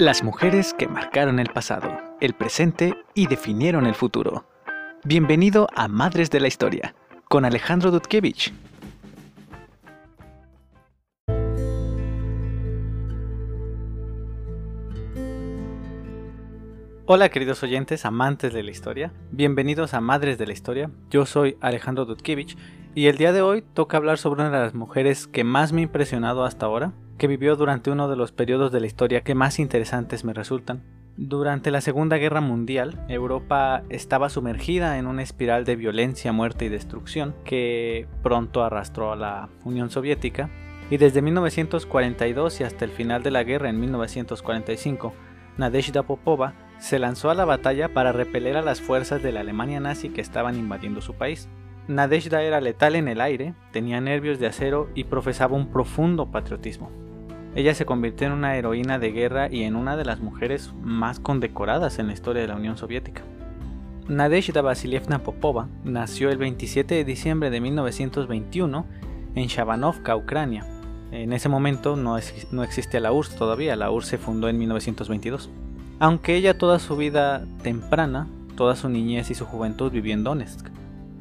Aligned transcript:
Las 0.00 0.24
mujeres 0.24 0.72
que 0.72 0.88
marcaron 0.88 1.38
el 1.40 1.50
pasado, 1.50 1.92
el 2.22 2.32
presente 2.32 2.94
y 3.12 3.26
definieron 3.26 3.84
el 3.84 3.94
futuro. 3.94 4.46
Bienvenido 5.04 5.68
a 5.74 5.88
Madres 5.88 6.30
de 6.30 6.40
la 6.40 6.48
Historia, 6.48 6.94
con 7.28 7.44
Alejandro 7.44 7.90
Dudkevich. 7.90 8.50
Hola 17.04 17.28
queridos 17.28 17.62
oyentes, 17.62 18.06
amantes 18.06 18.54
de 18.54 18.62
la 18.62 18.70
historia, 18.70 19.12
bienvenidos 19.32 19.92
a 19.92 20.00
Madres 20.00 20.38
de 20.38 20.46
la 20.46 20.54
Historia. 20.54 20.90
Yo 21.10 21.26
soy 21.26 21.58
Alejandro 21.60 22.06
Dudkevich 22.06 22.56
y 22.94 23.08
el 23.08 23.18
día 23.18 23.34
de 23.34 23.42
hoy 23.42 23.62
toca 23.74 23.98
hablar 23.98 24.16
sobre 24.16 24.40
una 24.40 24.50
de 24.50 24.64
las 24.64 24.74
mujeres 24.74 25.26
que 25.26 25.44
más 25.44 25.74
me 25.74 25.82
ha 25.82 25.84
impresionado 25.84 26.44
hasta 26.44 26.64
ahora, 26.64 26.94
que 27.20 27.26
vivió 27.26 27.54
durante 27.54 27.90
uno 27.90 28.08
de 28.08 28.16
los 28.16 28.32
periodos 28.32 28.72
de 28.72 28.80
la 28.80 28.86
historia 28.86 29.20
que 29.20 29.34
más 29.34 29.58
interesantes 29.58 30.24
me 30.24 30.32
resultan. 30.32 30.82
Durante 31.18 31.70
la 31.70 31.82
Segunda 31.82 32.16
Guerra 32.16 32.40
Mundial, 32.40 33.04
Europa 33.08 33.82
estaba 33.90 34.30
sumergida 34.30 34.96
en 34.96 35.06
una 35.06 35.22
espiral 35.22 35.66
de 35.66 35.76
violencia, 35.76 36.32
muerte 36.32 36.64
y 36.64 36.70
destrucción 36.70 37.34
que 37.44 38.08
pronto 38.22 38.64
arrastró 38.64 39.12
a 39.12 39.16
la 39.16 39.50
Unión 39.64 39.90
Soviética, 39.90 40.48
y 40.90 40.96
desde 40.96 41.20
1942 41.20 42.58
y 42.62 42.64
hasta 42.64 42.86
el 42.86 42.90
final 42.90 43.22
de 43.22 43.32
la 43.32 43.44
guerra 43.44 43.68
en 43.68 43.78
1945, 43.80 45.12
Nadezhda 45.58 46.04
Popova 46.04 46.54
se 46.78 46.98
lanzó 46.98 47.28
a 47.28 47.34
la 47.34 47.44
batalla 47.44 47.92
para 47.92 48.12
repeler 48.12 48.56
a 48.56 48.62
las 48.62 48.80
fuerzas 48.80 49.22
de 49.22 49.32
la 49.32 49.40
Alemania 49.40 49.78
nazi 49.78 50.08
que 50.08 50.22
estaban 50.22 50.56
invadiendo 50.56 51.02
su 51.02 51.12
país. 51.12 51.50
Nadezhda 51.86 52.42
era 52.42 52.62
letal 52.62 52.96
en 52.96 53.08
el 53.08 53.20
aire, 53.20 53.52
tenía 53.72 54.00
nervios 54.00 54.38
de 54.38 54.46
acero 54.46 54.88
y 54.94 55.04
profesaba 55.04 55.54
un 55.54 55.70
profundo 55.70 56.30
patriotismo. 56.30 56.90
Ella 57.54 57.74
se 57.74 57.84
convirtió 57.84 58.28
en 58.28 58.32
una 58.32 58.56
heroína 58.56 58.98
de 58.98 59.10
guerra 59.10 59.48
y 59.50 59.64
en 59.64 59.74
una 59.74 59.96
de 59.96 60.04
las 60.04 60.20
mujeres 60.20 60.72
más 60.82 61.18
condecoradas 61.18 61.98
en 61.98 62.06
la 62.06 62.12
historia 62.12 62.42
de 62.42 62.48
la 62.48 62.56
Unión 62.56 62.76
Soviética. 62.76 63.22
Nadezhda 64.08 64.62
Vasilievna 64.62 65.20
Popova 65.20 65.68
nació 65.84 66.30
el 66.30 66.38
27 66.38 66.94
de 66.94 67.04
diciembre 67.04 67.50
de 67.50 67.60
1921 67.60 68.86
en 69.34 69.46
Shavanovka, 69.46 70.16
Ucrania. 70.16 70.64
En 71.12 71.32
ese 71.32 71.48
momento 71.48 71.96
no, 71.96 72.16
no 72.52 72.62
existía 72.62 73.00
la 73.00 73.12
URSS 73.12 73.36
todavía, 73.36 73.76
la 73.76 73.90
URSS 73.90 74.08
se 74.08 74.18
fundó 74.18 74.48
en 74.48 74.58
1922. 74.58 75.50
Aunque 75.98 76.36
ella 76.36 76.56
toda 76.56 76.78
su 76.78 76.96
vida 76.96 77.46
temprana, 77.62 78.28
toda 78.56 78.76
su 78.76 78.88
niñez 78.88 79.30
y 79.30 79.34
su 79.34 79.44
juventud 79.44 79.90
vivió 79.90 80.14
en 80.14 80.24
Donetsk. 80.24 80.68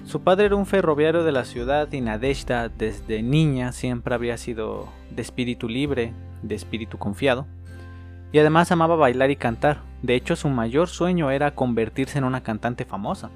Su 0.09 0.21
padre 0.21 0.47
era 0.47 0.55
un 0.55 0.65
ferroviario 0.65 1.23
de 1.23 1.31
la 1.31 1.45
ciudad 1.45 1.91
y 1.91 2.02
Nadezhda 2.02 2.67
desde 2.67 3.21
niña 3.21 3.71
siempre 3.71 4.16
había 4.16 4.39
sido 4.39 4.89
de 5.11 5.21
espíritu 5.21 5.69
libre, 5.69 6.13
de 6.41 6.55
espíritu 6.55 6.97
confiado, 6.97 7.45
y 8.31 8.39
además 8.39 8.71
amaba 8.71 8.95
bailar 8.95 9.29
y 9.29 9.35
cantar. 9.35 9.83
De 10.01 10.16
hecho, 10.16 10.35
su 10.35 10.49
mayor 10.49 10.88
sueño 10.88 11.29
era 11.29 11.53
convertirse 11.53 12.17
en 12.17 12.23
una 12.23 12.41
cantante 12.41 12.85
famosa. 12.85 13.29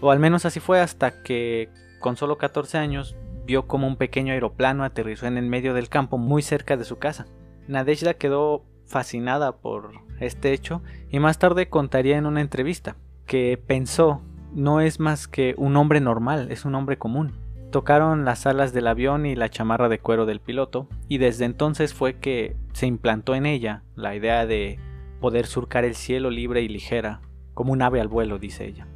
O 0.00 0.10
al 0.10 0.18
menos 0.18 0.44
así 0.44 0.58
fue 0.58 0.80
hasta 0.80 1.22
que, 1.22 1.68
con 2.00 2.16
solo 2.16 2.38
14 2.38 2.76
años, 2.76 3.14
vio 3.44 3.68
como 3.68 3.86
un 3.86 3.94
pequeño 3.94 4.32
aeroplano 4.32 4.82
aterrizó 4.82 5.28
en 5.28 5.38
el 5.38 5.46
medio 5.46 5.74
del 5.74 5.88
campo 5.88 6.18
muy 6.18 6.42
cerca 6.42 6.76
de 6.76 6.84
su 6.84 6.98
casa. 6.98 7.26
Nadezhda 7.68 8.14
quedó 8.14 8.64
fascinada 8.84 9.58
por 9.58 9.92
este 10.18 10.52
hecho 10.52 10.82
y 11.08 11.20
más 11.20 11.38
tarde 11.38 11.68
contaría 11.68 12.18
en 12.18 12.26
una 12.26 12.40
entrevista 12.40 12.96
que 13.26 13.62
pensó 13.64 14.22
no 14.54 14.80
es 14.80 15.00
más 15.00 15.28
que 15.28 15.54
un 15.56 15.76
hombre 15.76 16.00
normal, 16.00 16.50
es 16.50 16.64
un 16.64 16.74
hombre 16.74 16.98
común. 16.98 17.32
Tocaron 17.70 18.24
las 18.24 18.46
alas 18.46 18.72
del 18.72 18.86
avión 18.86 19.26
y 19.26 19.34
la 19.34 19.50
chamarra 19.50 19.88
de 19.88 19.98
cuero 19.98 20.24
del 20.24 20.40
piloto, 20.40 20.88
y 21.08 21.18
desde 21.18 21.44
entonces 21.44 21.94
fue 21.94 22.18
que 22.18 22.56
se 22.72 22.86
implantó 22.86 23.34
en 23.34 23.46
ella 23.46 23.82
la 23.94 24.14
idea 24.14 24.46
de 24.46 24.78
poder 25.20 25.46
surcar 25.46 25.84
el 25.84 25.94
cielo 25.94 26.30
libre 26.30 26.62
y 26.62 26.68
ligera, 26.68 27.20
como 27.54 27.72
un 27.72 27.82
ave 27.82 28.00
al 28.00 28.08
vuelo, 28.08 28.38
dice 28.38 28.66
ella. 28.66 28.86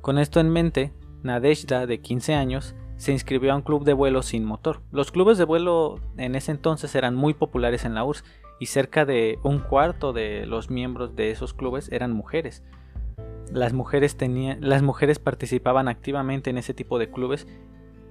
Con 0.00 0.18
esto 0.18 0.40
en 0.40 0.50
mente, 0.50 0.92
Nadezhda, 1.22 1.86
de 1.86 2.00
15 2.00 2.34
años, 2.34 2.74
se 2.96 3.12
inscribió 3.12 3.52
a 3.52 3.56
un 3.56 3.62
club 3.62 3.84
de 3.84 3.92
vuelo 3.92 4.22
sin 4.22 4.44
motor. 4.44 4.82
Los 4.90 5.12
clubes 5.12 5.38
de 5.38 5.44
vuelo 5.44 6.00
en 6.16 6.34
ese 6.34 6.50
entonces 6.50 6.94
eran 6.94 7.14
muy 7.14 7.32
populares 7.32 7.84
en 7.84 7.94
la 7.94 8.04
URSS 8.04 8.24
y 8.60 8.66
cerca 8.66 9.04
de 9.04 9.38
un 9.44 9.60
cuarto 9.60 10.12
de 10.12 10.46
los 10.46 10.68
miembros 10.68 11.14
de 11.14 11.30
esos 11.30 11.54
clubes 11.54 11.90
eran 11.92 12.12
mujeres, 12.12 12.64
las 13.52 13.72
mujeres, 13.72 14.16
las 14.60 14.82
mujeres 14.82 15.18
participaban 15.18 15.88
activamente 15.88 16.50
en 16.50 16.58
ese 16.58 16.74
tipo 16.74 16.98
de 16.98 17.10
clubes. 17.10 17.46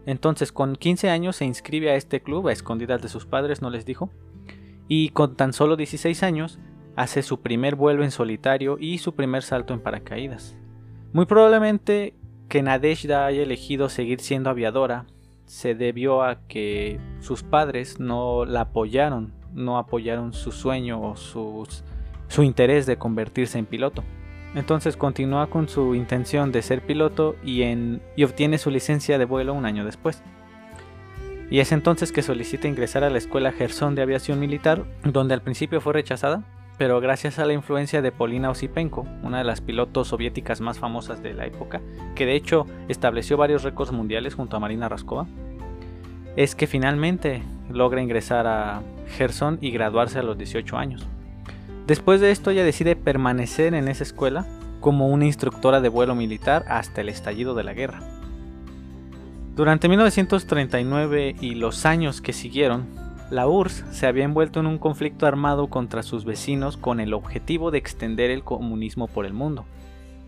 Entonces, 0.06 0.51
con 0.51 0.75
15 0.75 1.09
años 1.09 1.35
se 1.35 1.45
inscribe 1.45 1.91
a 1.91 1.95
este 1.95 2.22
club, 2.22 2.47
a 2.47 2.53
escondidas 2.53 3.01
de 3.01 3.09
sus 3.09 3.25
padres, 3.25 3.62
no 3.62 3.69
les 3.69 3.85
dijo. 3.85 4.09
Y 4.88 5.09
con 5.09 5.35
tan 5.35 5.53
solo 5.53 5.75
16 5.75 6.23
años 6.23 6.59
hace 6.96 7.22
su 7.22 7.41
primer 7.41 7.75
vuelo 7.75 8.03
en 8.03 8.12
solitario 8.12 8.78
y 8.79 8.97
su 9.00 9.16
primer 9.16 9.44
salto 9.44 9.73
en 9.73 9.81
paracaídas. 9.81 10.56
Muy 11.13 11.25
probablemente 11.25 12.16
que 12.47 12.63
Nadezhda 12.63 13.25
haya 13.25 13.44
elegido 13.44 13.90
seguir 13.90 14.22
siendo 14.22 14.50
aviadora 14.50 15.06
se 15.46 15.75
debió 15.75 16.23
a 16.23 16.47
que 16.47 17.00
sus 17.19 17.44
padres 17.44 18.00
no 18.00 18.46
la 18.46 18.62
apoyaron, 18.62 19.34
no 19.53 19.78
apoyaron 19.78 20.34
su 20.34 20.51
sueño 20.51 21.01
o 21.01 21.16
su 21.16 22.44
interés 22.44 22.85
de 22.85 22.97
convertirse 22.97 23.59
en 23.59 23.66
piloto. 23.66 24.03
Entonces 24.57 24.97
continúa 24.97 25.51
con 25.51 25.69
su 25.69 25.94
intención 25.94 26.51
de 26.51 26.63
ser 26.63 26.81
piloto 26.81 27.35
y, 27.44 27.62
obtiene 28.23 28.57
su 28.57 28.72
licencia 28.72 29.19
de 29.19 29.25
vuelo 29.25 29.53
un 29.53 29.68
año 29.68 29.85
después. 29.85 30.23
Y 31.51 31.59
es 31.59 31.72
entonces 31.72 32.12
que 32.12 32.23
solicita 32.23 32.67
ingresar 32.67 33.03
a 33.03 33.12
la 33.12 33.19
Escuela 33.19 33.51
Gerson 33.51 33.94
de 33.94 34.01
Aviación 34.01 34.40
Militar, 34.40 34.84
donde 35.03 35.35
al 35.35 35.44
principio 35.44 35.79
fue 35.79 35.94
rechazada, 35.94 36.41
pero 36.79 37.00
gracias 37.00 37.38
a 37.38 37.46
la 37.46 37.53
influencia 37.53 38.01
de 38.01 38.12
Polina 38.12 38.50
Osipenko, 38.50 39.06
una 39.22 39.38
de 39.38 39.44
las 39.44 39.62
pilotos 39.62 40.07
soviéticas 40.07 40.59
más 40.59 40.79
famosas 40.79 41.22
de 41.22 41.35
la 41.35 41.46
época, 41.46 41.79
que 42.16 42.25
de 42.25 42.35
hecho 42.35 42.66
estableció 42.88 43.38
varios 43.38 43.62
récords 43.62 43.91
mundiales 43.91 44.34
junto 44.34 44.57
a 44.57 44.59
Marina 44.59 44.90
Raskova, 44.90 45.28
es 46.35 46.56
que 46.56 46.66
finalmente 46.66 47.44
logra 47.69 48.01
ingresar 48.01 48.47
a 48.47 48.81
Gerson 49.17 49.59
y 49.62 49.69
graduarse 49.69 50.17
a 50.17 50.23
los 50.23 50.35
18 50.35 50.78
años. 50.78 51.07
Después 51.88 52.20
de 52.20 52.31
esto 52.31 52.52
ella 52.52 52.66
decide 52.66 52.98
permanecer 52.98 53.74
en 53.74 53.88
esa 53.88 54.03
escuela 54.03 54.46
como 54.81 55.08
una 55.08 55.25
instructora 55.25 55.80
de 55.80 55.88
vuelo 55.88 56.16
militar 56.16 56.66
hasta 56.68 57.00
el 57.00 57.08
estallido 57.08 57.56
de 57.56 57.64
la 57.64 57.74
guerra. 57.74 58.02
Durante 59.56 59.88
1939 59.88 61.38
y 61.40 61.56
los 61.56 61.86
años 61.86 62.20
que 62.20 62.34
siguieron, 62.34 62.86
la 63.31 63.47
URSS 63.47 63.86
se 63.92 64.06
había 64.06 64.26
envuelto 64.26 64.59
en 64.59 64.68
un 64.68 64.78
conflicto 64.78 65.28
armado 65.28 65.68
contra 65.68 66.03
sus 66.03 66.26
vecinos 66.26 66.76
con 66.76 67.00
el 67.00 67.14
objetivo 67.14 67.72
de 67.72 67.78
extender 67.78 68.31
el 68.31 68.44
comunismo 68.44 69.08
por 69.08 69.26
el 69.26 69.34
mundo. 69.34 69.64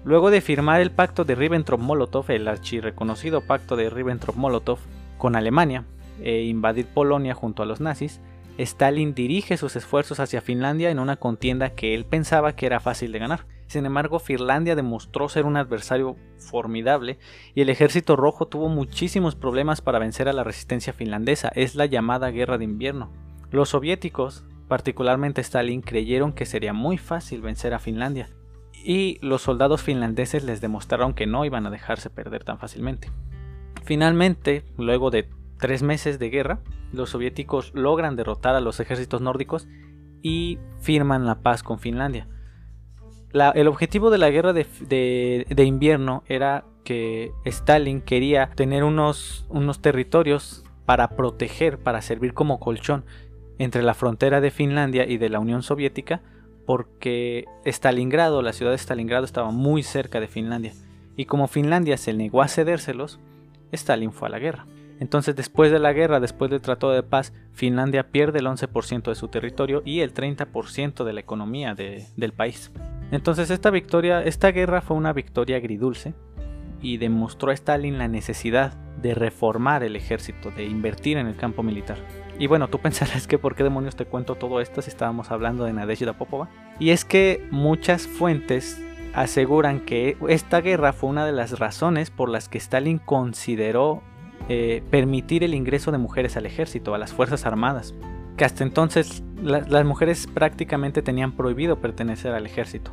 Luego 0.06 0.31
de 0.31 0.40
firmar 0.40 0.80
el 0.80 0.92
pacto 0.92 1.25
de 1.25 1.36
Ribbentrop-Molotov, 1.36 2.30
el 2.30 2.48
archirreconocido 2.48 3.42
pacto 3.42 3.75
de 3.75 3.90
Ribbentrop-Molotov 3.92 4.78
con 5.18 5.36
Alemania, 5.36 5.84
e 6.22 6.44
invadir 6.44 6.86
Polonia 6.86 7.34
junto 7.34 7.64
a 7.64 7.66
los 7.66 7.81
nazis, 7.81 8.22
Stalin 8.64 9.14
dirige 9.14 9.56
sus 9.56 9.78
esfuerzos 9.78 10.20
hacia 10.20 10.42
Finlandia 10.42 10.90
en 10.90 11.00
una 11.00 11.16
contienda 11.16 11.70
que 11.70 11.96
él 11.96 12.06
pensaba 12.06 12.58
que 12.58 12.66
era 12.66 12.81
fácil 12.81 13.14
de 13.14 13.20
ganar. 13.20 13.46
Sin 13.68 13.86
embargo, 13.86 14.20
Finlandia 14.20 14.75
demostró 14.75 15.30
ser 15.30 15.46
un 15.46 15.56
adversario 15.56 16.18
formidable 16.38 17.19
y 17.56 17.62
el 17.62 17.69
ejército 17.69 18.18
rojo 18.18 18.48
tuvo 18.48 18.68
muchísimos 18.68 19.36
problemas 19.36 19.80
para 19.80 20.00
vencer 20.00 20.28
a 20.28 20.34
la 20.34 20.44
resistencia 20.44 20.92
finlandesa. 20.92 21.52
Es 21.56 21.75
la 21.75 21.86
llamada 21.86 22.31
guerra 22.31 22.58
de 22.58 22.66
invierno. 22.66 23.14
Los 23.50 23.69
soviéticos, 23.69 24.44
particularmente 24.68 25.40
Stalin, 25.40 25.81
creyeron 25.81 26.34
que 26.34 26.46
sería 26.46 26.74
muy 26.74 26.98
fácil 26.98 27.42
vencer 27.42 27.74
a 27.74 27.80
Finlandia 27.80 28.30
y 28.84 29.19
los 29.22 29.42
soldados 29.42 29.84
finlandeses 29.84 30.44
les 30.44 30.59
demostraron 30.59 31.14
que 31.14 31.28
no 31.28 31.46
iban 31.46 31.66
a 31.66 31.72
dejarse 31.72 32.09
perder 32.09 32.44
tan 32.44 32.59
fácilmente. 32.59 33.09
Finalmente, 33.84 34.66
luego 34.78 35.12
de 35.12 35.30
tres 35.59 35.84
meses 35.84 36.18
de 36.18 36.30
guerra, 36.30 36.59
los 36.92 37.12
soviéticos 37.12 37.72
logran 37.75 38.16
derrotar 38.16 38.56
a 38.56 38.62
los 38.62 38.80
ejércitos 38.80 39.22
nórdicos 39.22 39.68
y 40.22 40.57
firman 40.81 41.25
la 41.25 41.42
paz 41.42 41.62
con 41.62 41.80
Finlandia. 41.80 42.28
el 43.31 43.68
objetivo 43.68 44.10
de 44.10 44.18
la 44.18 44.31
guerra 44.31 44.54
de, 44.54 45.63
invierno 45.66 46.24
era 46.28 46.66
que 46.83 47.31
Stalin 47.45 48.01
quería 48.01 48.50
tener 48.56 48.83
unos, 48.83 49.45
unos 49.50 49.81
territorios 49.81 50.63
para 50.86 51.10
proteger, 51.10 51.78
para 51.78 52.01
servir 52.01 52.33
como 52.33 52.60
colchón 52.60 53.06
entre 53.60 53.83
la 53.83 53.94
frontera 53.94 54.42
de 54.42 54.50
Finlandia 54.50 55.06
y 55.06 55.18
de 55.18 55.30
la 55.30 55.39
Unión 55.39 55.62
Soviética, 55.62 56.22
porque 56.66 57.45
Stalingrado, 57.66 58.42
la 58.42 58.54
ciudad 58.54 58.72
de 58.72 58.78
Stalingrado, 58.78 59.25
estaba 59.25 59.51
muy 59.51 59.83
cerca 59.83 60.19
de 60.19 60.28
Finlandia. 60.28 60.74
Y 61.16 61.25
como 61.25 61.48
Finlandia 61.48 61.98
se 61.98 62.13
negó 62.13 62.42
a 62.42 62.48
cedérselos, 62.48 63.19
Stalin 63.72 64.12
fue 64.12 64.30
a 64.30 64.31
la 64.31 64.39
guerra. 64.39 64.66
Entonces, 65.00 65.36
después 65.36 65.72
de 65.72 65.80
la 65.80 65.94
guerra, 65.94 66.19
después 66.19 66.51
del 66.51 66.62
Tratado 66.62 66.94
de 66.94 67.04
Paz, 67.04 67.34
Finlandia 67.54 68.12
pierde 68.12 68.40
el 68.40 68.48
11% 68.48 69.04
de 69.04 69.16
su 69.16 69.30
territorio 69.30 69.81
y 69.86 70.01
el 70.01 70.13
30% 70.13 71.04
de 71.04 71.13
la 71.13 71.22
economía 71.22 71.74
del 71.74 72.34
país. 72.34 72.72
Entonces, 73.12 73.50
esta 73.50 73.69
victoria, 73.72 74.22
esta 74.22 74.51
guerra 74.51 74.81
fue 74.81 74.98
una 74.98 75.13
victoria 75.13 75.57
agridulce 75.57 76.13
y 76.81 76.98
demostró 76.98 77.51
a 77.51 77.54
Stalin 77.54 77.98
la 77.98 78.07
necesidad 78.07 78.74
de 79.01 79.16
reformar 79.16 79.84
el 79.84 79.96
ejército, 79.96 80.51
de 80.51 80.66
invertir 80.66 81.18
en 81.18 81.28
el 81.28 81.36
campo 81.36 81.63
militar. 81.63 81.98
Y 82.38 82.48
bueno, 82.48 82.68
tú 82.68 82.80
pensarás 82.81 83.28
que 83.28 83.38
por 83.38 83.56
qué 83.56 83.63
demonios 83.63 83.95
te 83.95 84.06
cuento 84.06 84.36
todo 84.36 84.62
esto 84.62 84.81
si 84.81 84.90
estábamos 84.90 85.31
hablando 85.31 85.63
de 85.63 85.74
Nadezhda 85.74 86.18
Popova. 86.18 86.50
Y 86.80 86.90
es 86.90 87.06
que 87.06 87.48
muchas 87.52 88.07
fuentes 88.07 88.81
aseguran 89.13 89.80
que 89.80 90.18
esta 90.28 90.62
guerra 90.62 90.94
fue 90.94 91.10
una 91.10 91.25
de 91.25 91.31
las 91.31 91.57
razones 91.57 92.12
por 92.12 92.30
las 92.30 92.48
que 92.48 92.57
Stalin 92.57 93.00
consideró 93.00 94.04
eh, 94.50 94.81
permitir 94.90 95.44
el 95.44 95.54
ingreso 95.54 95.92
de 95.92 96.00
mujeres 96.00 96.36
al 96.36 96.48
ejército, 96.48 96.96
a 96.96 96.98
las 96.98 97.13
Fuerzas 97.13 97.46
Armadas, 97.46 97.94
que 98.36 98.46
hasta 98.46 98.63
entonces 98.63 99.24
las 99.44 99.86
mujeres 99.86 100.25
prácticamente 100.25 101.01
tenían 101.01 101.34
prohibido 101.34 101.80
pertenecer 101.80 102.34
al 102.34 102.48
ejército. 102.48 102.92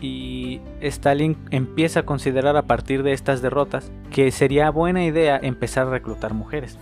Y 0.00 0.60
Stalin 0.80 1.36
empieza 1.50 2.00
a 2.00 2.02
considerar 2.04 2.56
a 2.56 2.62
partir 2.62 3.02
de 3.02 3.12
estas 3.12 3.42
derrotas 3.42 3.90
que 4.12 4.30
sería 4.30 4.70
buena 4.70 5.04
idea 5.04 5.40
empezar 5.42 5.88
a 5.88 5.90
reclutar 5.90 6.32
mujeres. 6.32 6.78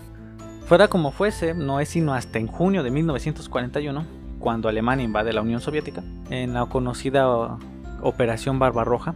Fuera 0.67 0.87
como 0.87 1.11
fuese, 1.11 1.55
no 1.55 1.79
es 1.79 1.89
sino 1.89 2.13
hasta 2.13 2.37
en 2.37 2.47
junio 2.47 2.83
de 2.83 2.91
1941, 2.91 4.05
cuando 4.39 4.69
Alemania 4.69 5.05
invade 5.05 5.33
la 5.33 5.41
Unión 5.41 5.59
Soviética, 5.59 6.03
en 6.29 6.53
la 6.53 6.65
conocida 6.67 7.57
Operación 8.01 8.59
Barbarroja, 8.59 9.15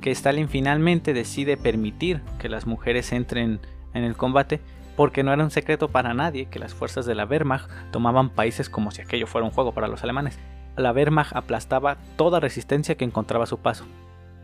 que 0.00 0.10
Stalin 0.10 0.48
finalmente 0.48 1.12
decide 1.12 1.56
permitir 1.56 2.22
que 2.38 2.48
las 2.48 2.66
mujeres 2.66 3.12
entren 3.12 3.60
en 3.94 4.04
el 4.04 4.16
combate 4.16 4.60
porque 4.96 5.22
no 5.22 5.32
era 5.32 5.44
un 5.44 5.50
secreto 5.50 5.88
para 5.88 6.12
nadie 6.12 6.46
que 6.46 6.58
las 6.58 6.74
fuerzas 6.74 7.06
de 7.06 7.14
la 7.14 7.24
Wehrmacht 7.24 7.70
tomaban 7.92 8.30
países 8.30 8.68
como 8.68 8.90
si 8.90 9.00
aquello 9.00 9.26
fuera 9.26 9.46
un 9.46 9.52
juego 9.52 9.72
para 9.72 9.86
los 9.86 10.02
alemanes. 10.02 10.38
La 10.76 10.92
Wehrmacht 10.92 11.36
aplastaba 11.36 11.98
toda 12.16 12.40
resistencia 12.40 12.96
que 12.96 13.04
encontraba 13.04 13.46
su 13.46 13.58
paso. 13.58 13.84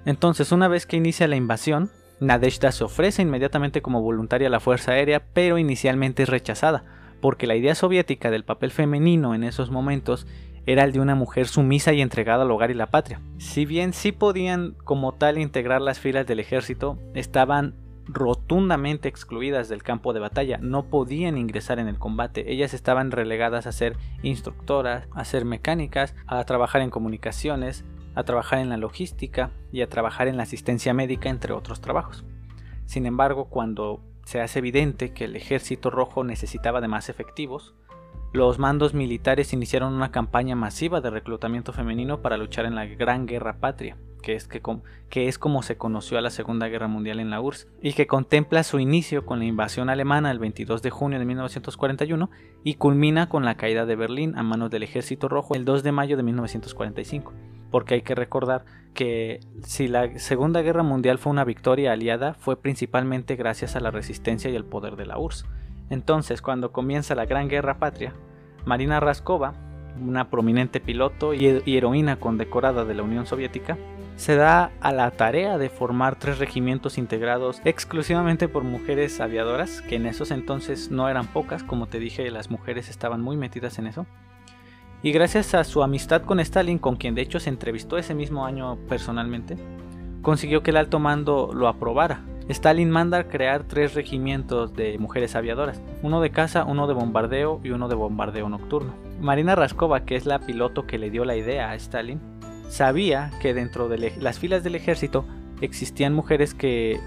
Entonces, 0.05 0.53
una 0.53 0.69
vez 0.69 0.87
que 0.87 0.97
inicia 0.97 1.27
la 1.27 1.37
invasión, 1.37 1.91
Nadezhda 2.21 2.71
se 2.71 2.85
ofrece 2.85 3.23
inmediatamente 3.23 3.83
como 3.83 4.01
voluntaria 4.01 4.49
a 4.49 4.51
la 4.51 4.61
Fuerza 4.61 4.93
Aérea, 4.93 5.25
pero 5.33 5.59
inicialmente 5.59 6.23
es 6.23 6.29
rechazada, 6.29 6.85
porque 7.21 7.47
la 7.47 7.57
idea 7.57 7.75
soviética 7.75 8.31
del 8.31 8.45
papel 8.45 8.71
femenino 8.71 9.35
en 9.35 9.45
esos 9.45 9.71
momentos 9.71 10.27
era 10.67 10.85
el 10.85 10.93
de 10.93 11.01
una 11.01 11.15
mujer 11.15 11.47
sumisa 11.47 11.93
y 11.93 12.01
entregada 12.01 12.43
al 12.43 12.51
hogar 12.51 12.71
y 12.71 12.75
la 12.75 12.91
patria. 12.91 13.21
Si 13.39 13.67
bien 13.67 13.93
sí 13.93 14.13
podían 14.13 14.75
como 14.85 15.13
tal 15.13 15.39
integrar 15.39 15.81
las 15.81 15.99
filas 15.99 16.27
del 16.27 16.41
ejército, 16.41 16.99
estaban 17.15 17.75
rotundamente 18.07 19.09
excluidas 19.09 19.69
del 19.69 19.83
campo 19.83 20.13
de 20.13 20.21
batalla, 20.21 20.59
no 20.59 20.85
podían 20.85 21.39
ingresar 21.39 21.79
en 21.79 21.89
el 21.89 21.99
combate, 21.99 22.53
ellas 22.53 22.75
estaban 22.75 23.11
relegadas 23.11 23.67
a 23.67 23.73
ser 23.73 23.97
instructoras, 24.23 25.09
a 25.15 25.25
ser 25.25 25.45
mecánicas, 25.45 26.15
a 26.27 26.45
trabajar 26.45 26.83
en 26.83 26.91
comunicaciones, 26.91 27.85
a 28.15 28.25
trabajar 28.25 28.59
en 28.59 28.69
la 28.69 28.77
logística 28.77 29.51
y 29.73 29.81
a 29.81 29.89
trabajar 29.89 30.29
en 30.29 30.37
la 30.37 30.45
asistencia 30.45 30.95
médica, 30.95 31.31
entre 31.31 31.53
otros 31.53 31.81
trabajos. 31.81 32.25
Sin 32.85 33.07
embargo, 33.07 33.47
cuando 33.47 34.03
se 34.25 34.41
hace 34.41 34.59
evidente 34.59 35.13
que 35.13 35.25
el 35.25 35.37
ejército 35.37 35.91
rojo 35.91 36.25
necesitaba 36.25 36.81
de 36.81 36.89
más 36.89 37.09
efectivos, 37.09 37.75
los 38.35 38.59
mandos 38.59 38.95
militares 38.95 39.53
iniciaron 39.53 39.95
una 39.95 40.11
campaña 40.11 40.57
masiva 40.57 41.01
de 41.01 41.09
reclutamiento 41.09 41.73
femenino 41.73 42.21
para 42.21 42.37
luchar 42.37 42.67
en 42.67 42.75
la 42.75 42.85
Gran 42.85 43.27
Guerra 43.27 43.59
Patria, 43.61 43.97
que 44.23 44.35
es, 44.35 44.49
que, 44.49 45.29
es 45.29 45.39
como 45.39 45.63
se 45.63 45.77
conoció 45.77 46.19
a 46.19 46.21
la 46.21 46.31
Segunda 46.31 46.67
Guerra 46.67 46.89
Mundial 46.89 47.21
en 47.21 47.31
la 47.31 47.41
URSS, 47.41 47.69
y 47.81 47.93
que 47.93 48.09
contempla 48.09 48.65
su 48.65 48.81
inicio 48.81 49.25
con 49.25 49.39
la 49.39 49.45
invasión 49.45 49.89
alemana 49.89 50.33
el 50.33 50.41
22 50.41 50.83
de 50.83 50.91
junio 50.91 51.21
de 51.21 51.27
1941 51.27 52.29
y 52.65 52.75
culmina 52.75 53.29
con 53.29 53.45
la 53.45 53.55
caída 53.57 53.87
de 53.87 53.95
Berlín 53.95 54.37
a 54.37 54.43
manos 54.43 54.69
del 54.69 54.83
Ejército 54.83 55.29
Rojo 55.29 55.55
el 55.55 55.65
2 55.65 55.85
de 55.85 55.93
mayo 55.93 56.17
de 56.17 56.25
1945. 56.25 57.33
Porque 57.71 57.95
hay 57.95 58.03
que 58.03 58.17
recordar 58.17 58.65
que 58.95 59.39
si 59.63 59.87
la 59.87 60.19
Segunda 60.19 60.61
Guerra 60.63 60.83
Mundial 60.83 61.19
fue 61.19 61.31
una 61.31 61.45
victoria 61.45 61.93
aliada, 61.93 62.35
fue 62.35 62.61
principalmente 62.61 63.37
gracias 63.37 63.77
a 63.77 63.81
la 63.81 63.93
resistencia 63.93 64.51
y 64.51 64.57
el 64.57 64.65
poder 64.65 64.97
de 64.97 65.07
la 65.07 65.19
URSS. 65.19 65.47
Entonces, 65.91 66.43
cuando 66.43 66.73
comienza 66.73 67.15
la 67.15 67.27
Gran 67.27 67.49
Guerra 67.49 67.79
Patria, 67.79 68.15
Marina 68.65 69.01
Raskova, 69.01 69.55
una 70.01 70.31
prominente 70.31 70.81
piloto 70.81 71.35
y 71.35 71.63
heroína 71.67 72.17
condecorada 72.17 72.85
de 72.85 72.95
la 72.95 73.03
Unión 73.03 73.27
Soviética, 73.27 73.77
se 74.17 74.37
da 74.37 74.71
a 74.81 74.93
la 74.93 75.11
tarea 75.11 75.59
de 75.59 75.69
formar 75.69 76.19
tres 76.19 76.39
regimientos 76.39 76.99
integrados 76.99 77.61
exclusivamente 77.65 78.49
por 78.49 78.63
mujeres 78.63 79.21
aviadoras, 79.21 79.83
que 79.83 79.97
en 79.97 80.07
esos 80.07 80.31
entonces 80.31 80.91
no 80.91 81.09
eran 81.09 81.27
pocas, 81.27 81.65
como 81.65 81.87
te 81.87 81.99
dije, 81.99 82.31
las 82.31 82.51
mujeres 82.51 82.89
estaban 82.89 83.21
muy 83.21 83.37
metidas 83.37 83.79
en 83.79 83.89
eso. 83.89 84.07
Y 85.03 85.13
gracias 85.13 85.55
a 85.55 85.65
su 85.65 85.83
amistad 85.83 86.23
con 86.23 86.41
Stalin, 86.41 86.79
con 86.79 86.97
quien 86.97 87.15
de 87.15 87.23
hecho 87.23 87.41
se 87.41 87.51
entrevistó 87.51 87.99
ese 87.99 88.15
mismo 88.15 88.47
año 88.47 88.79
personalmente, 88.89 89.57
consiguió 90.23 90.63
que 90.63 90.71
el 90.71 90.79
alto 90.79 90.99
mando 90.99 91.51
lo 91.53 91.69
aprobara 91.69 92.23
Stalin 92.49 92.91
manda 92.91 93.25
crear 93.25 93.65
tres 93.65 93.95
regimientos 93.95 94.75
de 94.75 94.99
mujeres 94.99 95.35
aviadoras, 95.35 95.81
uno 96.03 96.21
de 96.21 96.31
caza, 96.31 96.65
uno 96.65 96.87
de 96.87 96.93
bombardeo 96.93 97.61
y 97.65 97.71
uno 97.71 97.89
de 97.89 97.95
bombardeo 97.95 98.49
nocturno. 98.51 98.93
Marina 99.21 99.55
Raskova, 99.55 100.05
que 100.05 100.17
es 100.17 100.27
la 100.27 100.41
piloto 100.41 100.87
que 100.87 100.99
le 100.99 101.11
dio 101.11 101.25
la 101.25 101.37
idea 101.37 101.71
a 101.71 101.75
Stalin, 101.77 102.21
sabía 102.69 103.31
que 103.41 103.55
dentro 103.55 103.89
de 103.89 104.13
las 104.21 104.39
filas 104.39 104.63
del 104.63 104.75
ejército 104.75 105.25
existían 105.63 106.13
mujeres 106.13 106.53
que, 106.53 107.01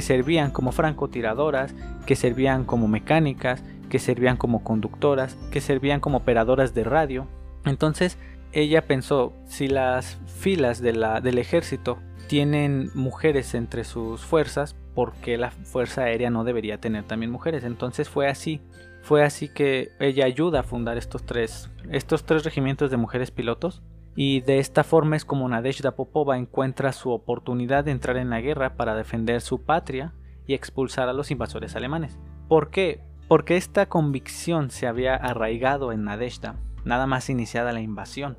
servían 0.00 0.52
como 0.52 0.70
francotiradoras, 0.70 1.74
que 2.06 2.14
servían 2.14 2.64
como 2.64 2.86
mecánicas, 2.86 3.64
que 3.88 3.98
servían 3.98 4.36
como 4.36 4.62
conductoras, 4.62 5.36
que 5.50 5.60
servían 5.60 5.98
como 5.98 6.18
operadoras 6.18 6.74
de 6.74 6.84
radio. 6.84 7.26
Entonces 7.64 8.18
ella 8.52 8.86
pensó, 8.86 9.32
si 9.46 9.66
las 9.66 10.18
filas 10.26 10.80
de 10.80 10.92
la, 10.92 11.20
del 11.20 11.38
ejército 11.38 11.98
tienen 12.28 12.90
mujeres 12.94 13.54
entre 13.54 13.84
sus 13.84 14.20
fuerzas, 14.24 14.76
porque 14.94 15.36
la 15.38 15.50
Fuerza 15.50 16.02
Aérea 16.02 16.30
no 16.30 16.44
debería 16.44 16.78
tener 16.80 17.04
también 17.04 17.32
mujeres? 17.32 17.64
Entonces 17.64 18.08
fue 18.08 18.28
así. 18.28 18.60
Fue 19.02 19.24
así 19.24 19.48
que 19.48 19.88
ella 19.98 20.26
ayuda 20.26 20.60
a 20.60 20.64
fundar 20.64 20.98
estos 20.98 21.24
tres, 21.24 21.70
estos 21.90 22.24
tres 22.24 22.44
regimientos 22.44 22.90
de 22.90 22.96
mujeres 22.98 23.30
pilotos. 23.30 23.82
Y 24.14 24.40
de 24.40 24.58
esta 24.58 24.84
forma 24.84 25.16
es 25.16 25.24
como 25.24 25.48
Nadezhda 25.48 25.92
Popova 25.92 26.36
encuentra 26.36 26.92
su 26.92 27.10
oportunidad 27.10 27.84
de 27.84 27.92
entrar 27.92 28.16
en 28.16 28.30
la 28.30 28.40
guerra 28.40 28.74
para 28.76 28.96
defender 28.96 29.40
su 29.40 29.62
patria 29.62 30.12
y 30.46 30.54
expulsar 30.54 31.08
a 31.08 31.12
los 31.12 31.30
invasores 31.30 31.76
alemanes. 31.76 32.18
¿Por 32.48 32.70
qué? 32.70 33.00
Porque 33.28 33.56
esta 33.56 33.86
convicción 33.86 34.70
se 34.70 34.86
había 34.86 35.14
arraigado 35.14 35.92
en 35.92 36.04
Nadezhda, 36.04 36.56
nada 36.84 37.06
más 37.06 37.30
iniciada 37.30 37.72
la 37.72 37.80
invasión, 37.80 38.38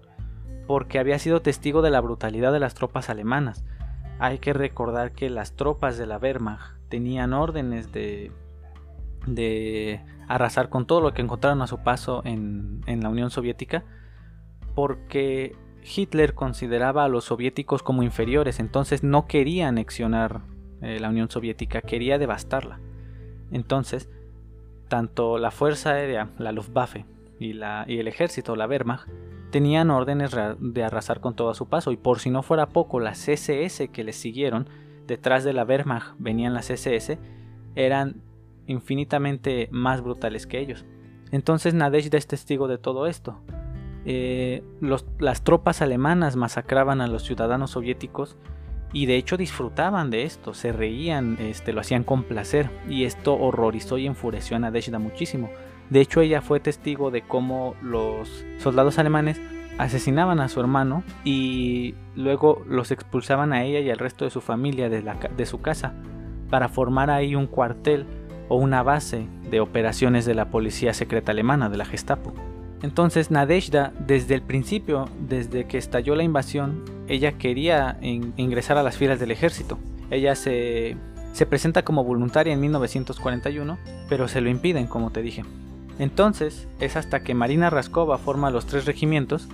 porque 0.68 1.00
había 1.00 1.18
sido 1.20 1.42
testigo 1.42 1.82
de 1.82 1.92
la 1.92 2.02
brutalidad 2.02 2.52
de 2.52 2.60
las 2.60 2.74
tropas 2.74 3.10
alemanas, 3.10 3.64
hay 4.19 4.39
que 4.39 4.54
recordar 4.54 5.13
que 5.13 5.30
las 5.30 5.54
tropas 5.56 5.98
de 5.98 6.06
la 6.06 6.18
Wehrmacht 6.18 6.77
tenían 6.89 7.33
órdenes 7.33 7.92
de, 7.92 8.31
de 9.25 10.01
arrasar 10.27 10.69
con 10.69 10.86
todo 10.86 11.01
lo 11.01 11.13
que 11.13 11.21
encontraron 11.21 11.62
a 11.62 11.68
su 11.68 11.80
paso 11.80 12.21
en, 12.25 12.81
la 12.85 13.09
Unión 13.09 13.31
Soviética 13.31 13.83
porque 14.76 15.56
Hitler 15.83 16.33
consideraba 16.33 17.06
a 17.06 17.09
los 17.09 17.26
soviéticos 17.26 17.81
como 17.81 18.04
inferiores, 18.04 18.59
entonces 18.59 19.04
no 19.04 19.26
quería 19.26 19.68
anexionar 19.68 20.42
eh, 20.81 20.99
la 20.99 21.09
Unión 21.09 21.30
Soviética, 21.30 21.81
quería 21.81 22.18
devastarla. 22.18 22.80
Entonces, 23.52 24.09
tanto 24.88 25.38
la 25.38 25.52
Fuerza 25.52 25.92
Aérea, 25.92 26.30
la 26.38 26.52
Luftwaffe, 26.52 27.06
y, 27.40 27.54
la, 27.54 27.85
y 27.88 27.99
el 27.99 28.07
ejército, 28.07 28.56
la 28.56 28.68
Wehrmacht, 28.68 29.07
tenían 29.52 29.90
órdenes 29.90 30.32
de 30.60 30.84
arrasar 30.84 31.20
con 31.20 31.36
todo 31.36 31.50
a 31.50 31.56
su 31.56 31.68
paso 31.68 31.92
y 31.92 31.98
por 31.98 32.20
si 32.20 32.30
no 32.30 32.44
fuera 32.44 32.70
poco 32.70 33.00
las 33.00 33.28
SS 33.28 33.90
que 33.90 34.04
les 34.04 34.16
siguieron, 34.16 34.70
detrás 35.08 35.44
de 35.44 35.54
la 35.54 35.64
Wehrmacht 35.64 36.16
venían 36.20 36.54
las 36.54 36.70
SS, 36.70 37.18
eran 37.76 38.22
infinitamente 38.68 39.68
más 39.72 40.02
brutales 40.02 40.46
que 40.46 40.60
ellos. 40.60 40.86
Entonces 41.32 41.74
Nadezhda 41.74 42.18
es 42.18 42.28
testigo 42.28 42.68
de 42.68 42.78
todo 42.78 43.08
esto. 43.08 43.40
Eh, 44.06 44.64
las 45.20 45.44
tropas 45.44 45.82
alemanas 45.82 46.36
masacraban 46.36 47.02
a 47.02 47.08
los 47.08 47.24
ciudadanos 47.24 47.72
soviéticos 47.72 48.38
y 48.94 49.06
de 49.06 49.18
hecho 49.18 49.38
disfrutaban 49.38 50.10
de 50.10 50.24
esto, 50.24 50.54
se 50.54 50.72
reían, 50.72 51.38
este, 51.40 51.74
lo 51.74 51.82
hacían 51.82 52.04
con 52.04 52.24
placer 52.24 52.72
y 52.88 53.04
esto 53.04 53.36
horrorizó 53.36 53.98
y 53.98 54.08
enfureció 54.08 54.56
a 54.58 54.60
Nadezhda 54.60 55.00
muchísimo. 55.00 55.50
De 55.90 56.02
hecho, 56.02 56.22
ella 56.22 56.42
fue 56.42 56.60
testigo 56.60 57.12
de 57.12 57.22
cómo 57.24 57.76
los 57.81 58.46
soldados 58.60 59.00
alemanes 59.00 59.42
asesinaban 59.80 60.42
a 60.42 60.50
su 60.50 60.60
hermano 60.60 61.04
y 61.24 61.96
luego 62.16 62.64
los 62.68 62.92
expulsaban 62.92 63.54
a 63.54 63.64
ella 63.64 63.80
y 63.80 63.90
al 63.90 63.98
resto 63.98 64.26
de 64.26 64.31
su 64.31 64.42
familia 64.42 64.90
de, 64.90 65.46
su 65.46 65.62
casa 65.62 65.94
para 66.50 66.68
formar 66.68 67.10
ahí 67.10 67.34
un 67.34 67.48
cuartel 67.48 68.06
o 68.50 68.58
una 68.58 68.84
base 68.84 69.26
de 69.50 69.62
operaciones 69.62 70.26
de 70.26 70.36
la 70.36 70.50
policía 70.50 70.94
secreta 70.94 71.31
alemana, 71.31 71.69
de 71.69 71.78
la 71.78 71.86
Gestapo. 71.86 72.34
Entonces 72.81 73.31
Nadezhda, 73.31 73.94
desde 74.06 74.36
el 74.36 74.42
principio, 74.42 75.08
desde 75.28 75.66
que 75.66 75.78
estalló 75.78 76.14
la 76.16 76.24
invasión, 76.24 76.84
ella 77.08 77.38
quería 77.38 77.98
ingresar 78.02 78.78
a 78.78 78.84
las 78.84 78.98
filas 78.98 79.19
del 79.19 79.31
ejército. 79.31 79.80
Ella 80.12 80.36
se, 80.36 80.98
se 81.31 81.46
presenta 81.46 81.84
como 81.84 82.04
voluntaria 82.04 82.54
en 82.54 82.60
1941, 82.60 83.78
pero 84.10 84.28
se 84.28 84.42
lo 84.42 84.50
impiden, 84.50 84.88
como 84.88 85.12
te 85.12 85.22
dije. 85.22 85.44
Entonces 86.00 86.68
es 86.80 86.96
hasta 86.96 87.20
que 87.20 87.36
Marina 87.36 87.70
Raskova 87.70 88.18
forma 88.18 88.50
los 88.50 88.66
tres 88.66 88.86
regimientos 88.86 89.48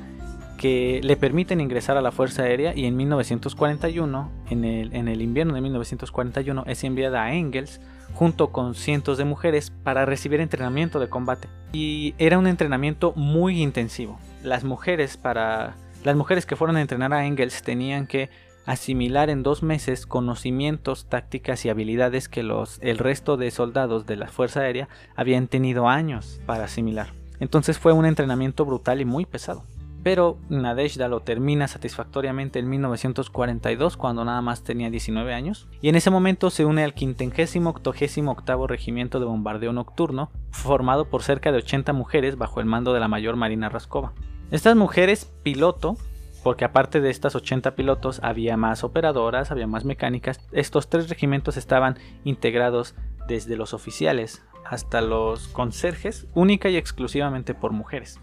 que 0.58 1.02
le 1.04 1.18
permiten 1.18 1.60
ingresar 1.60 1.98
a 1.98 2.02
la 2.02 2.12
Fuerza 2.12 2.44
Aérea 2.44 2.74
y 2.75 2.86
en 2.86 2.96
1941, 2.96 4.32
en 4.50 4.64
el, 4.64 5.22
invierno 5.22 5.54
de 5.54 5.62
1941, 5.62 6.64
es 6.68 6.84
enviada 6.84 7.24
a 7.24 7.34
Engels 7.34 7.82
junto 8.14 8.52
con 8.52 8.75
cientos 8.75 9.18
de 9.18 9.25
mujeres 9.25 9.72
para 9.84 10.06
recibir 10.06 10.40
entrenamiento 10.40 11.00
de 11.00 11.10
combate. 11.10 11.50
Y 11.74 12.16
era 12.18 12.38
un 12.38 12.48
entrenamiento 12.48 13.12
muy 13.16 13.62
intensivo. 13.62 14.18
Las 14.44 14.64
mujeres 14.64 15.18
para 15.18 15.75
las 16.06 16.16
mujeres 16.16 16.46
que 16.46 16.56
fueron 16.56 16.78
a 16.78 16.82
entrenar 16.82 17.14
a 17.14 17.25
Engels 17.25 17.64
tenían 17.64 18.06
que 18.06 18.30
asimilar 18.65 19.29
en 19.29 19.43
dos 19.43 19.63
meses 19.63 20.05
conocimientos, 20.05 21.07
tácticas 21.07 21.65
y 21.65 21.69
habilidades 21.69 22.29
que 22.29 22.43
los, 22.43 22.79
el 22.81 22.98
resto 22.98 23.38
de 23.38 23.51
soldados 23.51 24.05
de 24.05 24.15
la 24.15 24.27
Fuerza 24.27 24.62
Aérea 24.62 24.89
habían 25.15 25.48
tenido 25.48 25.88
años 25.88 26.39
para 26.45 26.65
asimilar. 26.65 27.13
Entonces 27.39 27.77
fue 27.77 27.93
un 27.93 28.05
entrenamiento 28.05 28.65
brutal 28.65 29.01
y 29.01 29.05
muy 29.05 29.25
pesado. 29.25 29.63
Pero 30.03 30.38
Nadezhda 30.50 31.07
lo 31.07 31.22
termina 31.22 31.67
satisfactoriamente 31.67 32.60
en 32.60 32.69
1942 32.69 33.98
cuando 33.98 34.24
nada 34.24 34.39
más 34.41 34.63
tenía 34.63 34.91
19 34.91 35.34
años 35.34 35.67
y 35.81 35.89
en 35.89 35.95
ese 35.95 36.12
momento 36.12 36.51
se 36.51 36.63
une 36.63 36.84
al 36.84 36.93
588 36.93 38.67
Regimiento 38.67 39.19
de 39.19 39.25
Bombardeo 39.25 39.74
Nocturno 39.74 40.29
formado 40.51 41.10
por 41.10 41.24
cerca 41.24 41.51
de 41.51 41.57
80 41.57 41.91
mujeres 41.93 42.38
bajo 42.38 42.60
el 42.60 42.67
mando 42.67 42.93
de 42.93 43.00
la 43.00 43.07
mayor 43.07 43.36
Marina 43.36 43.67
Raskova. 43.67 44.13
Estas 44.51 44.75
mujeres 44.75 45.34
piloto 45.41 45.98
porque 46.46 46.64
aparte 46.64 47.02
de 47.02 47.10
estas 47.10 47.34
80 47.34 47.75
pilotos 47.75 48.20
había 48.22 48.56
más 48.56 48.84
operadoras, 48.84 49.50
había 49.50 49.66
más 49.66 49.84
mecánicas. 49.84 50.40
Estos 50.52 50.90
tres 50.90 51.10
regimientos 51.10 51.58
estaban 51.58 51.98
integrados 52.24 52.94
desde 53.28 53.58
los 53.58 53.74
oficiales 53.74 54.46
hasta 54.64 55.02
los 55.02 55.48
conserjes, 55.48 56.28
única 56.36 56.70
y 56.70 56.78
exclusivamente 56.78 57.56
por 57.56 57.72
mujeres. 57.72 58.20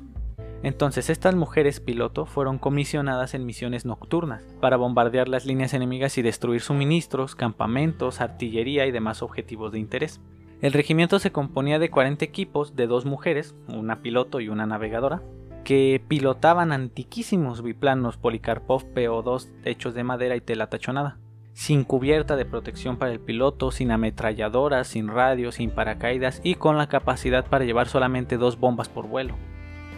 Entonces 0.62 1.11
estas 1.11 1.35
mujeres 1.35 1.81
piloto 1.81 2.25
fueron 2.25 2.59
comisionadas 2.59 3.35
en 3.35 3.45
misiones 3.45 3.85
nocturnas 3.85 4.45
para 4.61 4.76
bombardear 4.76 5.26
las 5.26 5.45
líneas 5.45 5.75
enemigas 5.75 6.17
y 6.17 6.23
destruir 6.23 6.61
suministros, 6.61 7.35
campamentos, 7.35 8.21
artillería 8.21 8.87
y 8.87 8.93
demás 8.93 9.23
objetivos 9.23 9.73
de 9.73 9.81
interés. 9.81 10.21
El 10.61 10.75
regimiento 10.75 11.19
se 11.19 11.33
componía 11.33 11.81
de 11.81 11.91
40 11.91 12.25
equipos 12.25 12.76
de 12.76 12.87
dos 12.87 13.05
mujeres, 13.05 13.57
una 13.67 14.00
piloto 14.00 14.38
y 14.38 14.49
una 14.49 14.64
navegadora, 14.64 15.23
que 15.64 16.02
pilotaban 16.07 16.73
antiquísimos 16.73 17.62
biplanos 17.62 18.16
Polikarpov 18.16 18.85
PO2 18.95 19.49
hechos 19.64 19.95
de 19.95 20.04
madera 20.04 20.37
y 20.37 20.40
tela 20.40 20.69
tachonada, 20.69 21.19
sin 21.52 21.85
cubierta 21.85 22.37
de 22.37 22.45
protección 22.45 22.97
para 22.97 23.12
el 23.12 23.21
piloto, 23.21 23.71
sin 23.71 23.90
ametralladoras, 23.90 24.88
sin 24.88 25.09
radio, 25.09 25.52
sin 25.52 25.71
paracaídas 25.71 26.40
y 26.42 26.57
con 26.57 26.78
la 26.78 26.88
capacidad 26.88 27.47
para 27.47 27.64
llevar 27.64 27.88
solamente 27.88 28.38
dos 28.38 28.59
bombas 28.59 28.88
por 28.88 29.07
vuelo. 29.07 29.35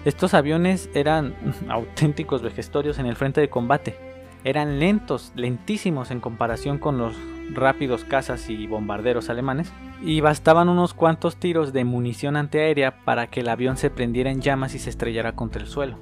Estos 0.05 0.35
aviones 0.35 0.91
eran 0.95 1.35
auténticos 1.69 2.43
vejestorios 2.43 2.99
en 2.99 3.07
el 3.07 3.17
frente 3.17 3.41
de 3.41 3.51
combate. 3.51 3.97
Eran 4.45 4.79
lentos, 4.79 5.33
lentísimos 5.35 6.11
en 6.11 6.21
comparación 6.21 6.79
con 6.79 6.99
los 6.99 7.17
rápidos 7.53 8.05
cazas 8.05 8.49
y 8.49 8.67
bombarderos 8.67 9.29
alemanes, 9.31 9.73
y 10.03 10.21
bastaban 10.21 10.69
unos 10.69 10.95
cuantos 10.95 11.37
tiros 11.37 11.73
de 11.73 11.85
munición 11.85 12.37
antiaérea 12.37 13.05
para 13.05 13.27
que 13.29 13.41
el 13.41 13.49
avión 13.49 13.77
se 13.77 13.91
prendiera 13.91 14.31
en 14.31 14.41
llamas 14.41 14.75
y 14.75 14.79
se 14.79 14.91
estrellara 14.91 15.33
contra 15.33 15.63
el 15.63 15.69
suelo. 15.69 15.99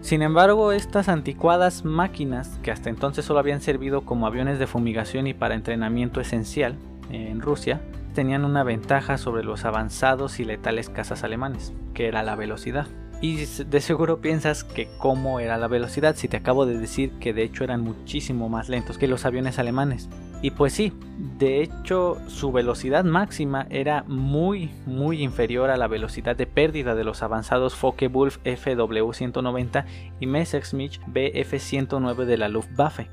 Sin 0.00 0.20
embargo, 0.20 0.72
estas 0.72 1.08
anticuadas 1.08 1.84
máquinas, 1.84 2.58
que 2.62 2.70
hasta 2.70 2.90
entonces 2.90 3.24
solo 3.24 3.38
habían 3.38 3.62
servido 3.62 4.02
como 4.02 4.26
aviones 4.26 4.58
de 4.58 4.66
fumigación 4.66 5.26
y 5.26 5.32
para 5.34 5.54
entrenamiento 5.54 6.20
esencial 6.20 6.76
en 7.10 7.40
Rusia, 7.40 7.80
tenían 8.14 8.44
una 8.44 8.64
ventaja 8.64 9.18
sobre 9.18 9.44
los 9.44 9.64
avanzados 9.64 10.40
y 10.40 10.44
letales 10.44 10.90
cazas 10.90 11.24
alemanes, 11.24 11.72
que 11.94 12.06
era 12.06 12.22
la 12.22 12.36
velocidad. 12.36 12.86
Y 13.20 13.46
de 13.46 13.80
seguro 13.80 14.20
piensas 14.20 14.64
que 14.64 14.88
cómo 14.98 15.40
era 15.40 15.56
la 15.56 15.68
velocidad 15.68 16.16
si 16.16 16.28
te 16.28 16.36
acabo 16.36 16.66
de 16.66 16.78
decir 16.78 17.12
que 17.18 17.32
de 17.32 17.42
hecho 17.42 17.64
eran 17.64 17.80
muchísimo 17.80 18.50
más 18.50 18.68
lentos 18.68 18.98
que 18.98 19.08
los 19.08 19.24
aviones 19.24 19.58
alemanes. 19.58 20.10
Y 20.44 20.50
pues 20.50 20.74
sí, 20.74 20.92
de 21.38 21.62
hecho 21.62 22.18
su 22.26 22.52
velocidad 22.52 23.02
máxima 23.02 23.66
era 23.70 24.04
muy 24.06 24.70
muy 24.84 25.22
inferior 25.22 25.70
a 25.70 25.78
la 25.78 25.88
velocidad 25.88 26.36
de 26.36 26.46
pérdida 26.46 26.94
de 26.94 27.02
los 27.02 27.22
avanzados 27.22 27.74
Focke-Wulf 27.74 28.40
FW-190 28.44 29.86
y 30.20 30.26
Messerschmitt 30.26 31.00
Bf-109 31.06 32.26
de 32.26 32.36
la 32.36 32.48
Luftwaffe. 32.50 33.08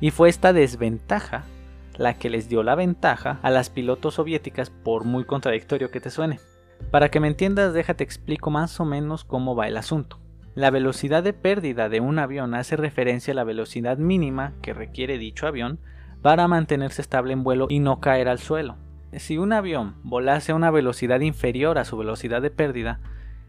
Y 0.00 0.10
fue 0.10 0.28
esta 0.28 0.52
desventaja 0.52 1.44
la 1.98 2.14
que 2.14 2.30
les 2.30 2.48
dio 2.48 2.64
la 2.64 2.74
ventaja 2.74 3.38
a 3.42 3.50
las 3.50 3.70
pilotos 3.70 4.14
soviéticas 4.14 4.70
por 4.70 5.04
muy 5.04 5.22
contradictorio 5.22 5.92
que 5.92 6.00
te 6.00 6.10
suene. 6.10 6.40
Para 6.90 7.12
que 7.12 7.20
me 7.20 7.28
entiendas, 7.28 7.74
déjate 7.74 8.02
explico 8.02 8.50
más 8.50 8.80
o 8.80 8.84
menos 8.84 9.22
cómo 9.22 9.54
va 9.54 9.68
el 9.68 9.76
asunto. 9.76 10.18
La 10.56 10.70
velocidad 10.70 11.22
de 11.22 11.32
pérdida 11.32 11.88
de 11.88 12.00
un 12.00 12.18
avión 12.18 12.56
hace 12.56 12.76
referencia 12.76 13.30
a 13.30 13.36
la 13.36 13.44
velocidad 13.44 13.98
mínima 13.98 14.54
que 14.62 14.74
requiere 14.74 15.16
dicho 15.16 15.46
avión 15.46 15.78
para 16.22 16.46
mantenerse 16.46 17.02
estable 17.02 17.32
en 17.32 17.42
vuelo 17.42 17.66
y 17.68 17.80
no 17.80 18.00
caer 18.00 18.28
al 18.28 18.38
suelo. 18.38 18.76
Si 19.12 19.36
un 19.36 19.52
avión 19.52 19.96
volase 20.04 20.52
a 20.52 20.54
una 20.54 20.70
velocidad 20.70 21.20
inferior 21.20 21.78
a 21.78 21.84
su 21.84 21.98
velocidad 21.98 22.40
de 22.40 22.50
pérdida, 22.50 23.00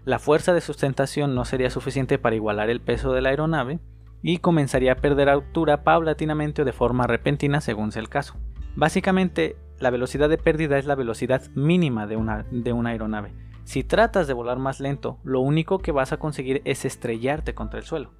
la 0.03 0.19
fuerza 0.19 0.53
de 0.53 0.59
sustentación 0.59 1.35
no 1.35 1.45
sería 1.45 1.69
suficiente 1.69 2.17
para 2.17 2.35
igualar 2.35 2.69
el 2.69 2.81
peso 2.81 3.13
de 3.13 3.21
la 3.21 3.29
aeronave 3.29 3.79
y 4.21 4.39
comenzaría 4.39 4.93
a 4.93 4.97
perder 4.97 5.29
altura 5.29 5.83
paulatinamente 5.83 6.63
o 6.63 6.65
de 6.65 6.73
forma 6.73 7.07
repentina 7.07 7.61
según 7.61 7.91
sea 7.91 8.01
el 8.01 8.09
caso. 8.09 8.35
Básicamente, 8.75 9.55
la 9.79 9.91
velocidad 9.91 10.27
de 10.27 10.37
pérdida 10.37 10.77
es 10.77 10.85
la 10.85 10.95
velocidad 10.95 11.43
mínima 11.55 12.07
de 12.07 12.17
una, 12.17 12.45
de 12.51 12.73
una 12.73 12.89
aeronave. 12.89 13.33
Si 13.63 13.83
tratas 13.83 14.27
de 14.27 14.33
volar 14.33 14.57
más 14.57 14.81
lento, 14.81 15.19
lo 15.23 15.39
único 15.39 15.79
que 15.79 15.93
vas 15.93 16.11
a 16.11 16.17
conseguir 16.17 16.61
es 16.65 16.83
estrellarte 16.83 17.53
contra 17.53 17.79
el 17.79 17.85
suelo 17.85 18.11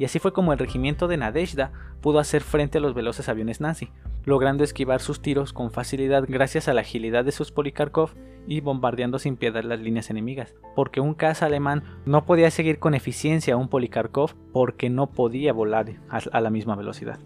y 0.00 0.06
así 0.06 0.18
fue 0.18 0.32
como 0.32 0.54
el 0.54 0.58
regimiento 0.58 1.08
de 1.08 1.18
Nadezhda 1.18 1.72
pudo 2.00 2.20
hacer 2.20 2.40
frente 2.40 2.78
a 2.78 2.80
los 2.80 2.94
veloces 2.94 3.28
aviones 3.28 3.60
nazi, 3.60 3.90
logrando 4.24 4.64
esquivar 4.64 5.02
sus 5.02 5.20
tiros 5.20 5.52
con 5.52 5.70
facilidad 5.70 6.24
gracias 6.26 6.68
a 6.68 6.72
la 6.72 6.80
agilidad 6.80 7.22
de 7.22 7.32
sus 7.32 7.52
Polikarkov 7.52 8.12
y 8.48 8.62
bombardeando 8.62 9.18
sin 9.18 9.36
piedad 9.36 9.62
las 9.62 9.78
líneas 9.78 10.08
enemigas, 10.08 10.54
porque 10.74 11.02
un 11.02 11.12
caza 11.12 11.44
alemán 11.44 11.84
no 12.06 12.24
podía 12.24 12.50
seguir 12.50 12.78
con 12.78 12.94
eficiencia 12.94 13.52
a 13.52 13.56
un 13.58 13.68
Polikarkov 13.68 14.32
porque 14.54 14.88
no 14.88 15.08
podía 15.08 15.52
volar 15.52 15.92
a 16.08 16.40
la 16.40 16.48
misma 16.48 16.76
velocidad. 16.76 17.18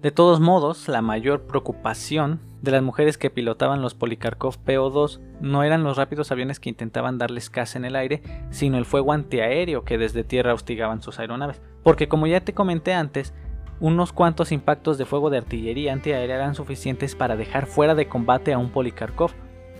De 0.00 0.10
todos 0.10 0.40
modos, 0.40 0.88
la 0.88 1.02
mayor 1.02 1.42
preocupación 1.42 2.40
de 2.62 2.70
las 2.70 2.82
mujeres 2.82 3.18
que 3.18 3.28
pilotaban 3.28 3.82
los 3.82 3.94
Polikarkov 3.94 4.56
PO2 4.64 5.20
no 5.42 5.64
eran 5.64 5.84
los 5.84 5.98
rápidos 5.98 6.32
aviones 6.32 6.60
que 6.60 6.70
intentaban 6.70 7.18
darles 7.18 7.50
caza 7.50 7.78
en 7.78 7.84
el 7.84 7.94
aire, 7.94 8.22
sino 8.50 8.78
el 8.78 8.86
fuego 8.86 9.12
antiaéreo 9.12 9.84
que 9.84 9.98
desde 9.98 10.24
tierra 10.24 10.54
hostigaban 10.54 11.02
sus 11.02 11.18
aeronaves 11.18 11.60
porque 11.82 12.08
como 12.08 12.26
ya 12.26 12.40
te 12.40 12.54
comenté 12.54 12.94
antes, 12.94 13.32
unos 13.80 14.12
cuantos 14.12 14.52
impactos 14.52 14.96
de 14.98 15.06
fuego 15.06 15.28
de 15.28 15.38
artillería 15.38 15.92
antiaérea 15.92 16.36
eran 16.36 16.54
suficientes 16.54 17.16
para 17.16 17.36
dejar 17.36 17.66
fuera 17.66 17.94
de 17.94 18.06
combate 18.06 18.52
a 18.52 18.58
un 18.58 18.70
Polikarkov, 18.70 19.32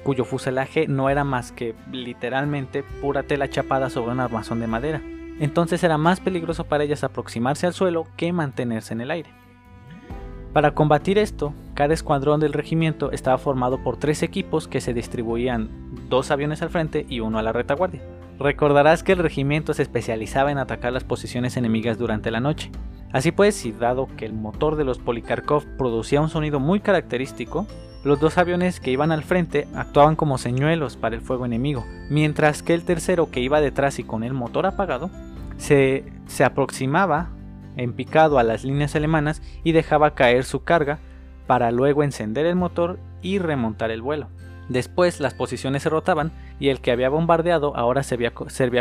cuyo 0.02 0.25
fuselaje 0.25 0.88
no 0.88 1.09
era 1.09 1.23
más 1.23 1.52
que 1.52 1.76
literalmente 1.92 2.82
pura 3.00 3.23
tela 3.23 3.49
chapada 3.49 3.90
sobre 3.90 4.12
un 4.12 4.21
armazón 4.21 4.59
de 4.59 4.66
madera. 4.66 5.00
Entonces 5.38 5.82
era 5.85 5.99
más 5.99 6.21
peligroso 6.21 6.64
para 6.64 6.85
ellas 6.85 7.04
aproximarse 7.04 7.66
al 7.66 7.75
suelo 7.75 8.06
que 8.16 8.32
mantenerse 8.32 8.92
en 8.92 9.00
el 9.00 9.11
aire. 9.11 9.30
Para 10.52 10.75
combatir 10.75 11.16
esto, 11.16 11.54
cada 11.75 11.94
escuadrón 11.94 12.40
del 12.40 12.52
regimiento 12.52 13.11
estaba 13.12 13.38
formado 13.38 13.82
por 13.82 13.97
tres 13.97 14.23
equipos 14.23 14.68
que 14.68 14.82
se 14.82 14.92
distribuían 14.92 15.71
dos 16.11 16.30
aviones 16.30 16.61
al 16.61 16.68
frente 16.68 17.06
y 17.09 17.21
uno 17.21 17.38
a 17.38 17.42
la 17.42 17.52
retaguardia. 17.52 18.02
Recordarás 18.39 19.03
que 19.03 19.12
el 19.12 19.19
regimiento 19.19 19.75
se 19.75 19.83
especializaba 19.83 20.51
en 20.51 20.59
atacar 20.59 20.93
las 20.93 21.05
posiciones 21.05 21.57
enemigas 21.57 21.99
durante 21.99 22.31
la 22.31 22.41
noche. 22.41 22.71
Así 23.12 23.31
pues, 23.31 23.65
y 23.67 23.73
dado 23.73 24.09
que 24.17 24.25
el 24.25 24.33
motor 24.33 24.77
de 24.77 24.85
los 24.85 24.99
Polikarkov 24.99 25.65
producía 25.77 26.21
un 26.21 26.31
sonido 26.31 26.61
muy 26.61 26.81
característico, 26.81 27.67
los 28.05 28.19
dos 28.19 28.37
aviones 28.39 28.81
que 28.81 28.91
iban 28.91 29.12
al 29.12 29.23
frente 29.23 29.69
actuaban 29.75 30.17
como 30.17 30.39
señuelos 30.39 30.97
para 30.97 31.15
el 31.15 31.21
fuego 31.21 31.47
enemigo, 31.47 31.85
mientras 32.11 32.62
que 32.62 32.75
el 32.75 32.85
tercero 32.85 33.31
que 33.31 33.41
iba 33.41 33.61
detrás 33.61 33.99
y 33.99 34.03
con 34.03 34.25
el 34.25 34.33
motor 34.33 34.67
apagado 34.67 35.11
se, 35.57 36.05
se 36.27 36.43
aproximaba 36.43 37.31
en 37.77 37.93
picado 37.93 38.39
a 38.39 38.43
las 38.43 38.65
líneas 38.65 38.97
alemanas 38.97 39.41
y 39.62 39.73
dejaba 39.73 40.15
caer 40.15 40.45
su 40.45 40.65
carga 40.65 40.99
para 41.47 41.71
luego 41.71 42.03
encender 42.03 42.47
el 42.47 42.57
motor 42.57 42.99
y 43.23 43.39
remontar 43.39 43.91
el 43.91 44.03
vuelo. 44.03 44.29
Después 44.73 45.21
las 45.21 45.35
posiciones 45.35 45.83
se 45.83 45.91
rotaban 45.91 46.33
y 46.59 46.71
el 46.71 46.81
que 46.81 46.93
había 46.93 47.11
bombardeado 47.11 47.76
ahora 47.76 48.02
servía, 48.02 48.33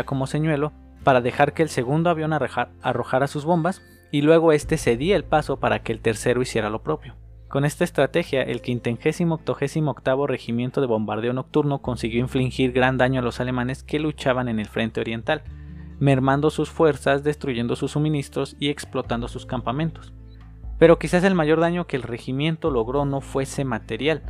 como 0.06 0.26
señuelo 0.26 0.72
para 1.04 1.20
dejar 1.20 1.52
que 1.52 1.62
el 1.62 1.68
segundo 1.68 2.08
avión 2.08 2.32
arrojara 2.32 3.26
sus 3.26 3.44
bombas 3.44 3.82
y 4.10 4.22
luego 4.22 4.52
éste 4.52 4.78
cedía 4.78 5.16
el 5.16 5.24
paso 5.24 5.58
para 5.58 5.82
que 5.82 5.92
el 5.92 6.00
tercero 6.00 6.40
hiciera 6.40 6.70
lo 6.70 6.82
propio. 6.82 7.14
Con 7.48 7.66
esta 7.66 7.84
estrategia, 7.84 8.40
el 8.40 8.62
588 8.62 10.26
Regimiento 10.26 10.80
de 10.80 10.86
Bombardeo 10.86 11.34
Nocturno 11.34 11.82
consiguió 11.82 12.20
infligir 12.20 12.72
gran 12.72 12.96
daño 12.96 13.20
a 13.20 13.22
los 13.22 13.38
alemanes 13.38 13.82
que 13.82 14.00
luchaban 14.00 14.48
en 14.48 14.60
el 14.60 14.68
frente 14.68 14.98
oriental, 14.98 15.42
mermando 16.00 16.48
sus 16.48 16.70
fuerzas, 16.70 17.22
destruyendo 17.22 17.76
sus 17.76 17.90
suministros 17.90 18.56
y 18.58 18.70
explotando 18.70 19.28
sus 19.28 19.44
campamentos. 19.44 20.14
Pero 20.78 20.98
quizás 20.98 21.22
el 21.24 21.34
mayor 21.34 21.60
daño 21.60 21.86
que 21.86 21.96
el 21.96 22.02
regimiento 22.02 22.70
logró 22.70 23.04
no 23.04 23.20
fuese 23.20 23.66
material, 23.66 24.22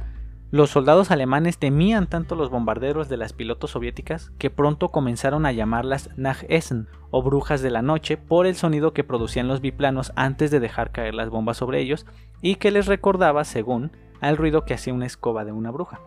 Los 0.52 0.68
soldados 0.68 1.10
alemanes 1.10 1.56
temían 1.56 2.06
tanto 2.06 2.34
los 2.34 2.50
bombarderos 2.50 3.08
de 3.08 3.16
las 3.16 3.32
pilotos 3.32 3.70
soviéticas 3.70 4.32
que 4.36 4.50
pronto 4.50 4.90
comenzaron 4.90 5.46
a 5.46 5.52
llamarlas 5.52 6.10
Nachessen 6.18 6.88
o 7.10 7.22
brujas 7.22 7.62
de 7.62 7.70
la 7.70 7.80
noche 7.80 8.18
por 8.18 8.44
el 8.44 8.54
sonido 8.54 8.92
que 8.92 9.02
producían 9.02 9.48
los 9.48 9.62
biplanos 9.62 10.12
antes 10.14 10.50
de 10.50 10.60
dejar 10.60 10.92
caer 10.92 11.14
las 11.14 11.30
bombas 11.30 11.56
sobre 11.56 11.80
ellos 11.80 12.04
y 12.42 12.56
que 12.56 12.70
les 12.70 12.84
recordaba, 12.84 13.44
según, 13.44 13.92
al 14.20 14.36
ruido 14.36 14.66
que 14.66 14.74
hacía 14.74 14.92
una 14.92 15.06
escoba 15.06 15.46
de 15.46 15.52
una 15.52 15.70
bruja. 15.70 16.00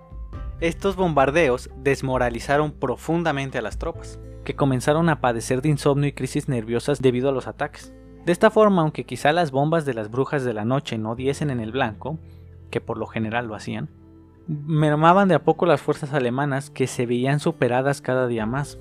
Estos 0.59 0.95
bombardeos 0.95 1.71
desmoralizaron 1.77 2.71
profundamente 2.71 3.57
a 3.57 3.63
las 3.63 3.79
tropas, 3.79 4.19
que 4.43 4.55
comenzaron 4.55 5.09
a 5.09 5.21
padecer 5.21 5.63
de 5.63 5.69
insomnio 5.69 6.07
y 6.07 6.13
crisis 6.13 6.47
nerviosas 6.47 7.01
debido 7.01 7.29
a 7.29 7.31
los 7.31 7.47
ataques. 7.47 7.95
De 8.27 8.31
esta 8.31 8.51
forma, 8.51 8.83
aunque 8.83 9.05
quizá 9.05 9.31
las 9.31 9.49
bombas 9.49 9.85
de 9.85 9.95
las 9.95 10.11
brujas 10.11 10.43
de 10.43 10.53
la 10.53 10.65
noche 10.65 10.99
no 10.99 11.15
diesen 11.15 11.49
en 11.49 11.61
el 11.61 11.71
blanco, 11.71 12.19
que 12.69 12.79
por 12.79 12.99
lo 12.99 13.07
general 13.07 13.47
lo 13.47 13.55
hacían, 13.55 13.89
mermaban 14.47 15.27
de 15.27 15.35
a 15.35 15.43
poco 15.43 15.65
las 15.65 15.81
fuerzas 15.81 16.13
alemanas 16.13 16.69
que 16.69 16.87
se 16.87 17.05
veían 17.05 17.39
superadas 17.39 18.01
cada 18.01 18.27
día 18.27 18.45
más. 18.45 18.79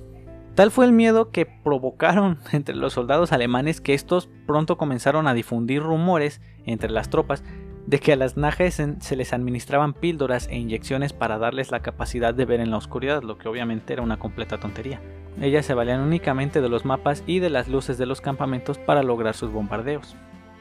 Tal 0.55 0.71
fue 0.71 0.85
el 0.85 0.93
miedo 0.93 1.31
que 1.31 1.45
provocaron 1.45 2.39
entre 2.51 2.75
los 2.75 2.93
soldados 2.93 3.31
alemanes 3.31 3.81
que 3.81 3.93
estos 3.93 4.29
pronto 4.47 4.77
comenzaron 4.77 5.27
a 5.27 5.33
difundir 5.33 5.81
rumores 5.81 6.41
entre 6.65 6.89
las 6.89 7.09
tropas 7.09 7.43
de 7.87 7.99
que 7.99 8.13
a 8.13 8.15
las 8.15 8.35
najes 8.35 8.81
se 8.99 9.15
les 9.15 9.33
administraban 9.33 9.93
píldoras 9.93 10.47
e 10.47 10.57
inyecciones 10.57 11.13
para 11.13 11.37
darles 11.37 11.71
la 11.71 11.81
capacidad 11.81 12.33
de 12.33 12.45
ver 12.45 12.59
en 12.59 12.71
la 12.71 12.77
oscuridad, 12.77 13.21
lo 13.21 13.37
que 13.37 13.47
obviamente 13.47 13.93
era 13.93 14.01
una 14.01 14.17
completa 14.17 14.59
tontería. 14.59 15.01
Ellas 15.39 15.65
se 15.65 15.73
valían 15.73 16.01
únicamente 16.01 16.61
de 16.61 16.69
los 16.69 16.85
mapas 16.85 17.23
y 17.27 17.39
de 17.39 17.49
las 17.49 17.67
luces 17.67 17.97
de 17.97 18.05
los 18.05 18.21
campamentos 18.21 18.79
para 18.79 19.03
lograr 19.03 19.35
sus 19.35 19.51
bombardeos. 19.51 20.15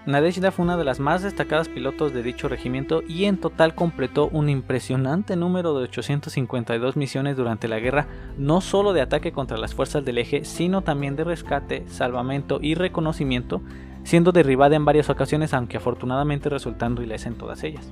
Nadezhda 0.06 0.50
fue 0.50 0.66
una 0.66 0.76
de 0.76 0.84
las 0.84 1.00
más 1.00 1.22
destacadas 1.22 1.70
pilotos 1.70 2.12
de 2.12 2.22
dicho 2.22 2.46
regimiento 2.46 3.02
y 3.08 3.24
en 3.24 3.38
total 3.38 3.74
completó 3.74 4.28
un 4.28 4.50
impresionante 4.50 5.34
número 5.34 5.72
de 5.78 5.84
852 5.84 6.96
misiones 6.96 7.38
durante 7.38 7.68
la 7.68 7.78
guerra, 7.78 8.06
no 8.36 8.60
solo 8.60 8.92
de 8.92 9.00
ataque 9.00 9.32
contra 9.32 9.56
las 9.56 9.74
fuerzas 9.74 10.04
del 10.04 10.18
eje, 10.18 10.44
sino 10.44 10.82
también 10.82 11.16
de 11.16 11.24
rescate, 11.24 11.84
salvamento 11.88 12.58
y 12.60 12.74
reconocimiento, 12.74 13.62
siendo 14.02 14.30
derribada 14.30 14.76
en 14.76 14.84
varias 14.84 15.08
ocasiones 15.08 15.54
aunque 15.54 15.78
afortunadamente 15.78 16.50
resultando 16.50 17.02
ilesa 17.02 17.28
en 17.28 17.38
todas 17.38 17.64
ellas. 17.64 17.90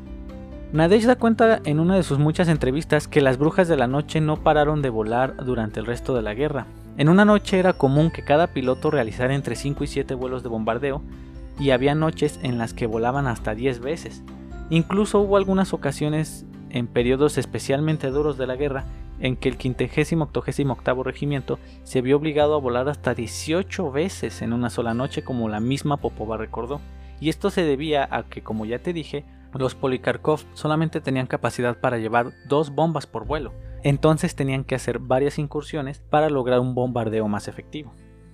Nadezhda 0.75 1.17
cuenta 1.17 1.63
en 1.65 1.81
una 1.81 1.97
de 1.97 2.03
sus 2.03 2.19
muchas 2.19 2.49
entrevistas 2.49 3.09
que 3.09 3.23
las 3.23 3.39
brujas 3.39 3.69
de 3.69 3.77
la 3.77 3.87
noche 3.87 4.21
no 4.21 4.37
pararon 4.37 4.83
de 4.83 4.91
volar 4.91 5.37
durante 5.45 5.81
el 5.81 5.87
resto 5.87 6.15
de 6.15 6.21
la 6.21 6.35
guerra. 6.35 6.67
En 6.99 7.09
una 7.09 7.25
noche 7.25 7.59
era 7.59 7.73
común 7.73 8.11
que 8.11 8.23
cada 8.23 8.49
piloto 8.49 8.91
realizara 8.91 9.35
entre 9.35 9.57
5 9.57 9.85
y 9.85 9.87
7 9.87 10.15
vuelos 10.15 10.43
de 10.43 10.51
bombardeo, 10.51 11.03
y 11.59 11.71
había 11.71 11.95
noches 11.95 12.39
en 12.43 12.59
las 12.59 12.75
que 12.75 12.87
volaban 12.87 13.27
hasta 13.27 13.55
10 13.55 13.81
veces. 13.81 14.23
Incluso 14.71 15.21
hubo 15.21 15.37
algunas 15.37 15.73
ocasiones 15.73 16.47
en 16.71 16.87
periodos 16.87 17.39
especialmente 17.39 18.11
duros 18.11 18.39
de 18.39 18.47
la 18.47 18.57
guerra 18.57 18.87
en 19.21 19.37
que 19.37 19.49
el 19.49 19.57
588 19.57 21.03
regimiento 21.03 21.59
se 21.85 22.01
vio 22.01 22.17
obligado 22.17 22.55
a 22.55 22.61
volar 22.61 22.89
hasta 22.89 23.15
18 23.15 23.93
veces 23.93 24.43
en 24.43 24.53
una 24.53 24.71
sola 24.71 24.95
noche 24.95 25.23
como 25.23 25.49
la 25.49 25.61
misma 25.61 25.99
Popova 25.99 26.37
recordó. 26.37 26.81
Y 27.21 27.29
esto 27.29 27.51
se 27.51 27.63
debía 27.63 28.09
a 28.11 28.25
que, 28.25 28.43
como 28.43 28.65
ya 28.65 28.81
te 28.81 28.93
dije, 28.93 29.25
los 29.55 29.75
Polikarkov 29.75 30.41
solamente 30.55 31.01
tenían 31.01 31.27
capacidad 31.27 31.79
para 31.79 31.99
llevar 31.99 32.33
dos 32.49 32.75
bombas 32.75 33.07
por 33.07 33.27
vuelo, 33.27 33.53
entonces 33.83 34.35
tenían 34.35 34.65
que 34.65 34.75
hacer 34.75 34.99
varias 34.99 35.39
incursiones 35.39 36.01
para 36.11 36.31
lograr 36.31 36.61
un 36.61 36.75
bombardeo 36.75 37.29
más 37.29 37.49
efectivo. 37.49 37.93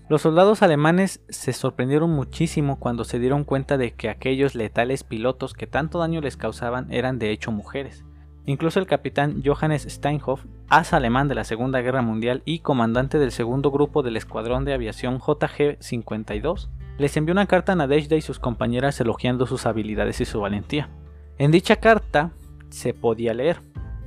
Los 0.08 0.22
soldados 0.22 0.62
alemanes 0.62 1.20
se 1.28 1.52
sorprendieron 1.52 2.10
muchísimo 2.10 2.78
cuando 2.78 3.04
se 3.04 3.18
dieron 3.18 3.44
cuenta 3.44 3.76
de 3.76 3.92
que 3.92 4.08
aquellos 4.08 4.54
letales 4.54 5.04
pilotos 5.04 5.52
que 5.52 5.66
tanto 5.66 5.98
daño 5.98 6.22
les 6.22 6.38
causaban 6.38 6.90
eran 6.90 7.18
de 7.18 7.30
hecho 7.30 7.52
mujeres. 7.52 8.06
Incluso 8.46 8.80
el 8.80 8.86
capitán 8.86 9.42
Johannes 9.44 9.86
Steinhoff, 9.86 10.46
as 10.70 10.94
alemán 10.94 11.28
de 11.28 11.34
la 11.34 11.44
Segunda 11.44 11.82
Guerra 11.82 12.00
Mundial 12.00 12.40
y 12.46 12.60
comandante 12.60 13.18
del 13.18 13.32
segundo 13.32 13.70
grupo 13.70 14.02
del 14.02 14.16
Escuadrón 14.16 14.64
de 14.64 14.72
Aviación 14.72 15.18
JG-52, 15.18 16.70
les 16.96 17.14
envió 17.18 17.32
una 17.32 17.44
carta 17.44 17.72
a 17.72 17.76
Nadezhda 17.76 18.16
y 18.16 18.22
sus 18.22 18.38
compañeras 18.38 18.98
elogiando 19.02 19.46
sus 19.46 19.66
habilidades 19.66 20.22
y 20.22 20.24
su 20.24 20.40
valentía. 20.40 20.88
En 21.36 21.50
dicha 21.50 21.76
carta 21.76 22.30
se 22.70 22.94
podía 22.94 23.34
leer, 23.34 23.60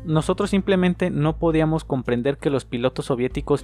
nosotros 0.05 0.49
simplemente 0.49 1.09
no 1.09 1.37
podíamos 1.37 1.83
comprender 1.83 2.37
que 2.37 2.49
los 2.49 2.65
pilotos 2.65 3.05
soviéticos 3.05 3.63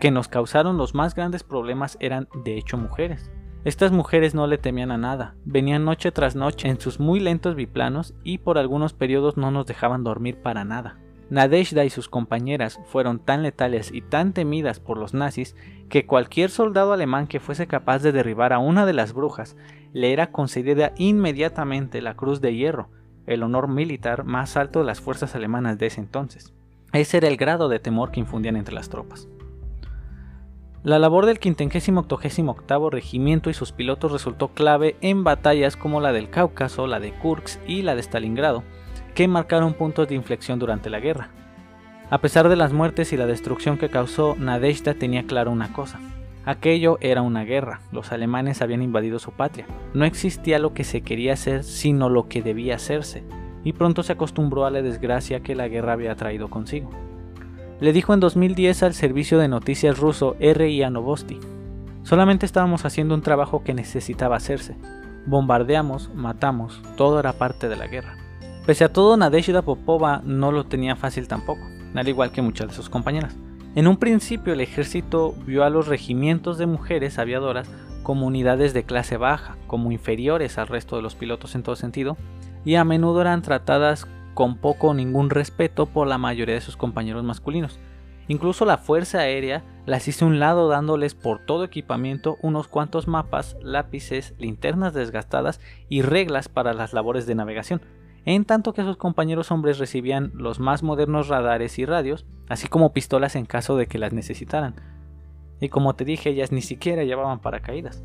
que 0.00 0.10
nos 0.10 0.28
causaron 0.28 0.76
los 0.76 0.94
más 0.94 1.14
grandes 1.14 1.42
problemas 1.42 1.96
eran 2.00 2.28
de 2.44 2.58
hecho 2.58 2.76
mujeres. 2.76 3.30
Estas 3.64 3.90
mujeres 3.90 4.34
no 4.34 4.46
le 4.46 4.58
temían 4.58 4.90
a 4.90 4.98
nada, 4.98 5.34
venían 5.44 5.84
noche 5.84 6.12
tras 6.12 6.36
noche 6.36 6.68
en 6.68 6.80
sus 6.80 7.00
muy 7.00 7.20
lentos 7.20 7.54
biplanos 7.54 8.14
y 8.22 8.38
por 8.38 8.56
algunos 8.56 8.92
periodos 8.92 9.36
no 9.36 9.50
nos 9.50 9.66
dejaban 9.66 10.04
dormir 10.04 10.40
para 10.40 10.64
nada. 10.64 10.98
Nadezhda 11.30 11.84
y 11.84 11.90
sus 11.90 12.08
compañeras 12.08 12.80
fueron 12.86 13.18
tan 13.18 13.42
letales 13.42 13.92
y 13.92 14.00
tan 14.00 14.32
temidas 14.32 14.80
por 14.80 14.96
los 14.96 15.12
nazis 15.12 15.56
que 15.90 16.06
cualquier 16.06 16.50
soldado 16.50 16.92
alemán 16.92 17.26
que 17.26 17.40
fuese 17.40 17.66
capaz 17.66 17.98
de 18.02 18.12
derribar 18.12 18.52
a 18.52 18.58
una 18.58 18.86
de 18.86 18.94
las 18.94 19.12
brujas 19.12 19.56
le 19.92 20.12
era 20.12 20.30
concedida 20.30 20.92
inmediatamente 20.96 22.00
la 22.00 22.14
Cruz 22.14 22.40
de 22.40 22.54
Hierro, 22.54 22.88
el 23.28 23.42
honor 23.42 23.68
militar 23.68 24.24
más 24.24 24.56
alto 24.56 24.80
de 24.80 24.86
las 24.86 25.00
fuerzas 25.00 25.34
alemanas 25.34 25.78
de 25.78 25.86
ese 25.86 26.00
entonces. 26.00 26.52
Ese 26.92 27.18
era 27.18 27.28
el 27.28 27.36
grado 27.36 27.68
de 27.68 27.78
temor 27.78 28.10
que 28.10 28.20
infundían 28.20 28.56
entre 28.56 28.74
las 28.74 28.88
tropas. 28.88 29.28
La 30.82 30.98
labor 30.98 31.26
del 31.26 31.38
588 31.38 32.90
Regimiento 32.90 33.50
y 33.50 33.54
sus 33.54 33.72
pilotos 33.72 34.12
resultó 34.12 34.48
clave 34.48 34.96
en 35.00 35.24
batallas 35.24 35.76
como 35.76 36.00
la 36.00 36.12
del 36.12 36.30
Cáucaso, 36.30 36.86
la 36.86 37.00
de 37.00 37.12
Kursk 37.12 37.60
y 37.66 37.82
la 37.82 37.94
de 37.94 38.02
Stalingrado, 38.02 38.62
que 39.14 39.28
marcaron 39.28 39.74
puntos 39.74 40.08
de 40.08 40.14
inflexión 40.14 40.58
durante 40.58 40.88
la 40.88 41.00
guerra. 41.00 41.30
A 42.10 42.18
pesar 42.18 42.48
de 42.48 42.56
las 42.56 42.72
muertes 42.72 43.12
y 43.12 43.16
la 43.16 43.26
destrucción 43.26 43.76
que 43.76 43.90
causó, 43.90 44.34
Nadezhda 44.38 44.94
tenía 44.94 45.24
claro 45.24 45.50
una 45.50 45.72
cosa. 45.72 46.00
Aquello 46.48 46.96
era 47.02 47.20
una 47.20 47.44
guerra, 47.44 47.82
los 47.92 48.10
alemanes 48.10 48.62
habían 48.62 48.80
invadido 48.80 49.18
su 49.18 49.32
patria, 49.32 49.66
no 49.92 50.06
existía 50.06 50.58
lo 50.58 50.72
que 50.72 50.82
se 50.82 51.02
quería 51.02 51.34
hacer 51.34 51.62
sino 51.62 52.08
lo 52.08 52.26
que 52.26 52.40
debía 52.40 52.76
hacerse, 52.76 53.22
y 53.64 53.74
pronto 53.74 54.02
se 54.02 54.14
acostumbró 54.14 54.64
a 54.64 54.70
la 54.70 54.80
desgracia 54.80 55.40
que 55.40 55.54
la 55.54 55.68
guerra 55.68 55.92
había 55.92 56.16
traído 56.16 56.48
consigo. 56.48 56.88
Le 57.80 57.92
dijo 57.92 58.14
en 58.14 58.20
2010 58.20 58.82
al 58.82 58.94
servicio 58.94 59.38
de 59.38 59.48
noticias 59.48 59.98
ruso 59.98 60.36
RIA 60.40 60.88
Novosti, 60.88 61.38
solamente 62.02 62.46
estábamos 62.46 62.86
haciendo 62.86 63.14
un 63.14 63.20
trabajo 63.20 63.62
que 63.62 63.74
necesitaba 63.74 64.36
hacerse, 64.36 64.74
bombardeamos, 65.26 66.10
matamos, 66.14 66.80
todo 66.96 67.20
era 67.20 67.34
parte 67.34 67.68
de 67.68 67.76
la 67.76 67.88
guerra. 67.88 68.16
Pese 68.64 68.84
a 68.84 68.92
todo, 68.94 69.18
Nadezhda 69.18 69.60
Popova 69.60 70.22
no 70.24 70.50
lo 70.50 70.64
tenía 70.64 70.96
fácil 70.96 71.28
tampoco, 71.28 71.60
al 71.94 72.08
igual 72.08 72.32
que 72.32 72.40
muchas 72.40 72.68
de 72.68 72.74
sus 72.74 72.88
compañeras. 72.88 73.36
En 73.74 73.86
un 73.86 73.96
principio 73.96 74.52
el 74.52 74.60
ejército 74.60 75.34
vio 75.46 75.64
a 75.64 75.70
los 75.70 75.88
regimientos 75.88 76.58
de 76.58 76.66
mujeres 76.66 77.18
aviadoras 77.18 77.70
como 78.02 78.26
unidades 78.26 78.72
de 78.72 78.84
clase 78.84 79.16
baja, 79.16 79.56
como 79.66 79.92
inferiores 79.92 80.56
al 80.58 80.68
resto 80.68 80.96
de 80.96 81.02
los 81.02 81.14
pilotos 81.14 81.54
en 81.54 81.62
todo 81.62 81.76
sentido, 81.76 82.16
y 82.64 82.76
a 82.76 82.84
menudo 82.84 83.20
eran 83.20 83.42
tratadas 83.42 84.06
con 84.34 84.56
poco 84.56 84.88
o 84.88 84.94
ningún 84.94 85.30
respeto 85.30 85.86
por 85.86 86.06
la 86.06 86.16
mayoría 86.16 86.54
de 86.54 86.60
sus 86.60 86.76
compañeros 86.76 87.24
masculinos. 87.24 87.78
Incluso 88.28 88.64
la 88.64 88.78
Fuerza 88.78 89.20
Aérea 89.20 89.64
las 89.86 90.06
hizo 90.06 90.26
un 90.26 90.38
lado 90.38 90.68
dándoles 90.68 91.14
por 91.14 91.44
todo 91.44 91.64
equipamiento 91.64 92.36
unos 92.42 92.68
cuantos 92.68 93.08
mapas, 93.08 93.56
lápices, 93.62 94.34
linternas 94.38 94.92
desgastadas 94.94 95.60
y 95.88 96.02
reglas 96.02 96.48
para 96.48 96.74
las 96.74 96.92
labores 96.92 97.26
de 97.26 97.34
navegación, 97.34 97.80
en 98.24 98.44
tanto 98.44 98.72
que 98.72 98.82
sus 98.82 98.96
compañeros 98.96 99.50
hombres 99.50 99.78
recibían 99.78 100.32
los 100.34 100.60
más 100.60 100.82
modernos 100.82 101.28
radares 101.28 101.78
y 101.78 101.86
radios, 101.86 102.26
así 102.48 102.68
como 102.68 102.92
pistolas 102.92 103.36
en 103.36 103.46
caso 103.46 103.76
de 103.76 103.86
que 103.86 103.98
las 103.98 104.12
necesitaran. 104.12 104.74
Y 105.60 105.68
como 105.68 105.94
te 105.94 106.04
dije, 106.04 106.30
ellas 106.30 106.52
ni 106.52 106.62
siquiera 106.62 107.04
llevaban 107.04 107.40
paracaídas. 107.40 108.02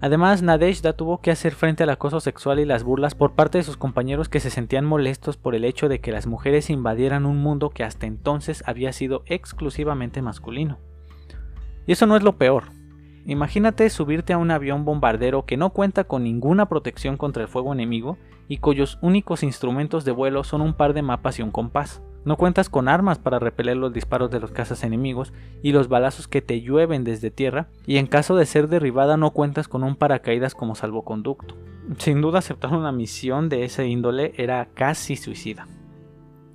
Además, 0.00 0.42
Nadezhda 0.42 0.92
tuvo 0.92 1.20
que 1.20 1.30
hacer 1.30 1.54
frente 1.54 1.82
al 1.82 1.90
acoso 1.90 2.20
sexual 2.20 2.58
y 2.60 2.66
las 2.66 2.84
burlas 2.84 3.14
por 3.14 3.32
parte 3.32 3.58
de 3.58 3.64
sus 3.64 3.78
compañeros 3.78 4.28
que 4.28 4.40
se 4.40 4.50
sentían 4.50 4.84
molestos 4.84 5.38
por 5.38 5.54
el 5.54 5.64
hecho 5.64 5.88
de 5.88 6.00
que 6.00 6.12
las 6.12 6.26
mujeres 6.26 6.68
invadieran 6.68 7.24
un 7.24 7.38
mundo 7.38 7.70
que 7.70 7.82
hasta 7.82 8.06
entonces 8.06 8.62
había 8.66 8.92
sido 8.92 9.22
exclusivamente 9.26 10.20
masculino. 10.20 10.78
Y 11.86 11.92
eso 11.92 12.06
no 12.06 12.16
es 12.16 12.22
lo 12.22 12.36
peor. 12.36 12.64
Imagínate 13.24 13.88
subirte 13.88 14.32
a 14.34 14.38
un 14.38 14.50
avión 14.50 14.84
bombardero 14.84 15.46
que 15.46 15.56
no 15.56 15.70
cuenta 15.70 16.04
con 16.04 16.24
ninguna 16.24 16.68
protección 16.68 17.16
contra 17.16 17.42
el 17.42 17.48
fuego 17.48 17.72
enemigo 17.72 18.18
y 18.48 18.58
cuyos 18.58 18.98
únicos 19.02 19.42
instrumentos 19.42 20.04
de 20.04 20.12
vuelo 20.12 20.44
son 20.44 20.60
un 20.60 20.74
par 20.74 20.92
de 20.94 21.02
mapas 21.02 21.38
y 21.38 21.42
un 21.42 21.50
compás. 21.50 22.02
No 22.24 22.36
cuentas 22.36 22.68
con 22.68 22.88
armas 22.88 23.18
para 23.18 23.38
repeler 23.38 23.76
los 23.76 23.92
disparos 23.92 24.30
de 24.30 24.40
los 24.40 24.50
cazas 24.50 24.82
enemigos 24.82 25.32
y 25.62 25.70
los 25.70 25.88
balazos 25.88 26.26
que 26.26 26.42
te 26.42 26.60
llueven 26.60 27.04
desde 27.04 27.30
tierra, 27.30 27.68
y 27.86 27.98
en 27.98 28.08
caso 28.08 28.34
de 28.34 28.46
ser 28.46 28.66
derribada 28.66 29.16
no 29.16 29.30
cuentas 29.30 29.68
con 29.68 29.84
un 29.84 29.94
paracaídas 29.94 30.54
como 30.54 30.74
salvoconducto. 30.74 31.56
Sin 31.98 32.20
duda 32.20 32.40
aceptar 32.40 32.72
una 32.72 32.90
misión 32.90 33.48
de 33.48 33.64
ese 33.64 33.86
índole 33.86 34.32
era 34.36 34.66
casi 34.74 35.14
suicida. 35.14 35.68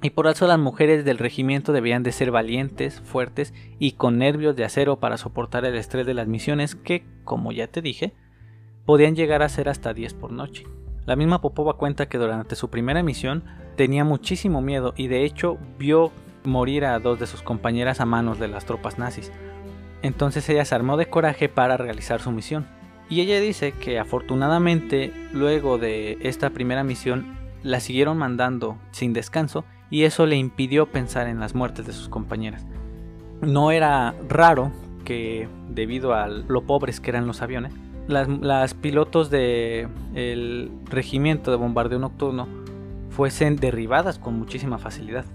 Y 0.02 0.10
por 0.10 0.28
eso 0.28 0.48
las 0.48 0.60
mujeres 0.60 1.06
del 1.06 1.20
regimiento 1.20 1.72
debían 1.72 2.04
de 2.04 2.12
ser 2.12 2.32
valientes, 2.32 3.00
fuertes 3.02 3.54
y 3.80 3.94
con 3.94 4.18
nervios 4.18 4.56
de 4.56 4.66
acero 4.66 5.00
para 5.00 5.18
soportar 5.18 5.64
el 5.64 5.76
estrés 5.76 6.06
de 6.06 6.16
las 6.16 6.28
misiones 6.28 6.76
que, 6.76 7.06
como 7.24 7.52
ya 7.52 7.68
te 7.68 7.82
dije, 7.82 8.14
podían 8.86 9.16
llegar 9.16 9.42
a 9.42 9.50
ser 9.50 9.70
hasta 9.70 9.94
10 9.94 10.16
por 10.16 10.34
noche. 10.34 10.66
La 11.06 11.16
misma 11.16 11.42
Popova 11.42 11.78
cuenta 11.78 12.08
que 12.08 12.18
durante 12.18 12.56
su 12.56 12.70
primera 12.70 13.02
misión 13.02 13.44
tenía 13.76 14.04
muchísimo 14.04 14.62
miedo 14.62 14.94
y 14.96 15.08
de 15.08 15.26
hecho 15.26 15.58
vio 15.80 16.12
morir 16.44 16.86
a 16.86 17.00
dos 17.00 17.20
de 17.20 17.28
sus 17.28 17.42
compañeras 17.42 18.00
a 18.00 18.06
manos 18.06 18.40
de 18.40 18.48
las 18.48 18.66
tropas 18.66 19.00
nazis. 19.00 19.32
Entonces 20.04 20.48
ella 20.50 20.66
se 20.66 20.76
armó 20.76 20.98
de 20.98 21.08
coraje 21.08 21.50
para 21.50 21.78
realizar 21.78 22.22
su 22.22 22.32
misión. 22.32 22.68
Y 23.10 23.22
ella 23.22 23.40
dice 23.40 23.74
que 23.74 24.00
afortunadamente 24.00 25.12
luego 25.34 25.78
de 25.78 26.18
esta 26.22 26.52
primera 26.52 26.84
misión 26.84 27.38
la 27.64 27.80
siguieron 27.80 28.18
mandando 28.18 28.78
sin 28.92 29.14
descanso 29.14 29.66
y 29.90 30.04
eso 30.04 30.26
le 30.26 30.38
impidió 30.38 30.88
pensar 30.88 31.28
en 31.28 31.40
las 31.40 31.54
muertes 31.54 31.86
de 31.86 31.94
sus 31.94 32.10
compañeras. 32.10 32.66
No 33.42 33.72
era 33.72 34.14
raro 34.30 34.72
que 35.04 35.50
debido 35.70 36.14
a 36.14 36.28
lo 36.28 36.62
pobres 36.62 37.00
que 37.00 37.10
eran 37.10 37.28
los 37.28 37.42
aviones, 37.42 37.74
las, 38.08 38.74
pilotos 38.74 39.30
del 39.30 40.72
regimiento 40.90 41.52
de 41.52 41.58
bombardeo 41.58 42.00
nocturno 42.00 42.48
fuesen 43.10 43.56
derribadas 43.56 44.20
con 44.20 44.38
muchísima 44.38 44.78
facilidad. 44.78 45.26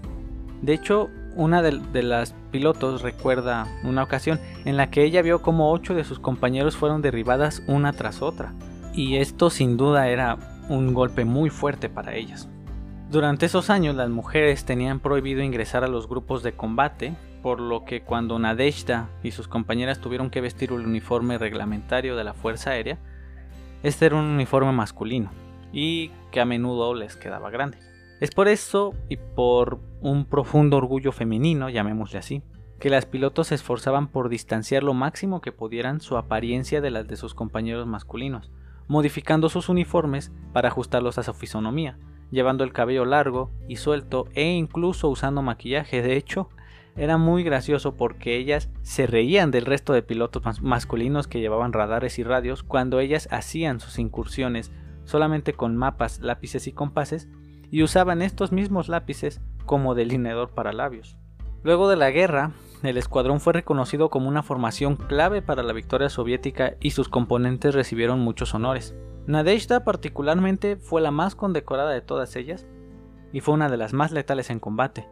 De 0.61 0.73
hecho, 0.73 1.09
una 1.35 1.61
de, 1.61 1.79
de, 1.93 2.03
las 2.03 2.33
pilotos 2.51 3.03
recuerda 3.03 3.67
una 3.83 4.03
ocasión 4.03 4.39
en 4.65 4.75
la 4.75 4.89
que 4.89 5.03
ella 5.03 5.21
vio 5.21 5.41
como 5.41 5.71
ocho 5.71 5.93
de 5.93 6.03
sus 6.03 6.19
compañeros 6.19 6.75
fueron 6.75 7.01
derribadas 7.01 7.61
una 7.67 7.93
tras 7.93 8.21
otra. 8.21 8.53
Y 8.93 9.17
esto 9.17 9.51
sin 9.51 9.77
duda 9.77 10.07
era 10.07 10.37
un 10.69 10.93
golpe 10.93 11.25
muy 11.25 11.51
fuerte 11.51 11.89
para 11.89 12.15
ellas. 12.15 12.49
Durante 13.09 13.45
esos 13.45 13.69
años 13.69 13.95
las 13.95 14.09
mujeres 14.09 14.65
tenían 14.65 14.99
prohibido 14.99 15.41
ingresar 15.41 15.83
a 15.83 15.87
los 15.87 16.09
grupos 16.09 16.43
de 16.43 16.53
combate, 16.53 17.15
por 17.41 17.59
lo 17.59 17.85
que 17.85 18.01
cuando 18.01 18.39
Nadeshda 18.39 19.09
y 19.23 19.31
sus 19.31 19.47
compañeras 19.47 19.99
tuvieron 19.99 20.29
que 20.29 20.41
vestir 20.41 20.71
el 20.71 20.85
uniforme 20.85 21.37
reglamentario 21.37 22.15
de 22.15 22.23
la 22.23 22.33
Fuerza 22.33 22.71
Aérea, 22.71 22.99
este 23.83 24.07
era 24.07 24.15
un 24.15 24.25
uniforme 24.25 24.71
masculino 24.71 25.31
y 25.71 26.11
que 26.31 26.41
a 26.41 26.45
menudo 26.45 26.93
les 26.93 27.15
quedaba 27.15 27.49
grande. 27.49 27.77
Es 28.19 28.31
por 28.31 28.47
eso 28.47 28.95
y 29.09 29.17
por 29.17 29.79
un 30.01 30.25
profundo 30.25 30.77
orgullo 30.77 31.11
femenino, 31.11 31.69
llamémosle 31.69 32.17
así, 32.17 32.43
que 32.79 32.89
las 32.89 33.05
pilotos 33.05 33.47
se 33.47 33.55
esforzaban 33.55 34.07
por 34.07 34.29
distanciar 34.29 34.83
lo 34.83 34.93
máximo 34.93 35.41
que 35.41 35.51
pudieran 35.51 36.01
su 36.01 36.17
apariencia 36.17 36.81
de 36.81 36.91
las 36.91 37.07
de 37.07 37.15
sus 37.15 37.33
compañeros 37.33 37.87
masculinos, 37.87 38.51
modificando 38.87 39.49
sus 39.49 39.69
uniformes 39.69 40.31
para 40.53 40.69
ajustarlos 40.69 41.17
a 41.17 41.23
su 41.23 41.33
fisonomía, 41.33 41.97
llevando 42.31 42.63
el 42.63 42.73
cabello 42.73 43.05
largo 43.05 43.51
y 43.67 43.77
suelto 43.77 44.25
e 44.33 44.51
incluso 44.51 45.09
usando 45.09 45.41
maquillaje. 45.41 46.01
De 46.01 46.15
hecho, 46.15 46.49
era 46.97 47.17
muy 47.17 47.43
gracioso 47.43 47.95
porque 47.95 48.35
ellas 48.35 48.69
se 48.81 49.05
reían 49.07 49.51
del 49.51 49.65
resto 49.65 49.93
de 49.93 50.01
pilotos 50.01 50.61
masculinos 50.61 51.27
que 51.27 51.39
llevaban 51.39 51.71
radares 51.71 52.17
y 52.17 52.23
radios 52.23 52.63
cuando 52.63 52.99
ellas 52.99 53.27
hacían 53.31 53.79
sus 53.79 53.99
incursiones 53.99 54.71
solamente 55.05 55.53
con 55.53 55.77
mapas, 55.77 56.19
lápices 56.19 56.67
y 56.67 56.73
compases 56.73 57.29
y 57.69 57.83
usaban 57.83 58.21
estos 58.21 58.51
mismos 58.51 58.89
lápices 58.89 59.41
como 59.65 59.93
delineador 59.93 60.49
para 60.49 60.73
labios. 60.73 61.17
Luego 61.63 61.89
de 61.89 61.97
la 61.97 62.11
guerra, 62.11 62.51
el 62.83 62.97
escuadrón 62.97 63.39
fue 63.39 63.53
reconocido 63.53 64.09
como 64.09 64.27
una 64.27 64.43
formación 64.43 64.95
clave 64.95 65.41
para 65.41 65.63
la 65.63 65.73
victoria 65.73 66.09
soviética 66.09 66.75
y 66.79 66.91
sus 66.91 67.09
componentes 67.09 67.75
recibieron 67.75 68.19
muchos 68.19 68.53
honores. 68.55 68.95
Nadezhda 69.27 69.83
particularmente 69.83 70.77
fue 70.77 71.01
la 71.01 71.11
más 71.11 71.35
condecorada 71.35 71.91
de 71.91 72.01
todas 72.01 72.35
ellas 72.35 72.65
y 73.33 73.41
fue 73.41 73.53
una 73.53 73.69
de 73.69 73.77
las 73.77 73.93
más 73.93 74.11
letales 74.11 74.49
en 74.49 74.59
combate. 74.59 75.07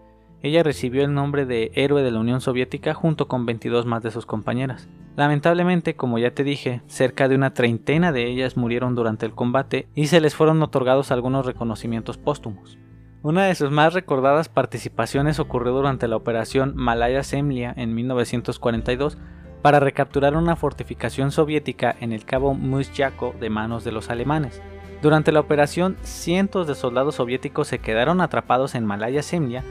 Ella 0.45 0.61
recibió 0.61 1.03
el 1.03 1.11
nombre 1.11 1.47
de 1.47 1.71
héroe 1.73 2.03
de 2.03 2.11
la 2.11 2.19
Unión 2.19 2.39
Soviética 2.39 2.93
junto 2.93 3.27
con 3.27 3.47
22 3.47 3.87
más 3.87 4.03
de 4.03 4.11
sus 4.11 4.27
compañeras. 4.27 4.87
Lamentablemente, 5.15 5.95
como 5.95 6.19
ya 6.19 6.35
te 6.35 6.43
dije, 6.43 6.83
cerca 6.85 7.27
de 7.27 7.33
una 7.33 7.55
treintena 7.55 8.11
de 8.11 8.27
ellas 8.27 8.55
murieron 8.55 8.93
durante 8.93 9.25
el 9.25 9.31
combate 9.31 9.87
y 9.95 10.05
se 10.05 10.21
les 10.21 10.35
fueron 10.35 10.61
otorgados 10.61 11.09
algunos 11.09 11.47
reconocimientos 11.47 12.19
póstumos. 12.19 12.77
Una 13.23 13.45
de 13.45 13.55
sus 13.55 13.71
más 13.71 13.95
recordadas 13.95 14.47
participaciones 14.47 15.39
ocurrió 15.39 15.73
durante 15.73 16.07
la 16.07 16.15
operación 16.15 16.73
Malaya 16.75 17.23
Semlia 17.23 17.73
en 17.75 17.95
1942 17.95 19.17
para 19.63 19.79
recapturar 19.79 20.37
una 20.37 20.55
fortificación 20.55 21.31
soviética 21.31 21.95
en 21.99 22.13
el 22.13 22.23
cabo 22.23 22.53
Musyako 22.53 23.33
de 23.39 23.49
manos 23.49 23.83
de 23.83 23.93
los 23.93 24.11
alemanes. 24.11 24.61
Durante 25.01 25.31
la 25.31 25.39
operación, 25.39 25.97
cientos 26.03 26.67
de 26.67 26.75
soldados 26.75 27.15
soviéticos 27.15 27.67
se 27.67 27.79
quedaron 27.79 28.21
atrapados 28.21 28.75
en 28.75 28.85
Malaya 28.85 29.23
Semlia 29.23 29.63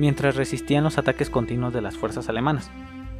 mientras 0.00 0.34
resistían 0.34 0.82
los 0.82 0.96
ataques 0.96 1.28
continuos 1.28 1.74
de 1.74 1.82
las 1.82 1.98
fuerzas 1.98 2.30
alemanas. 2.30 2.70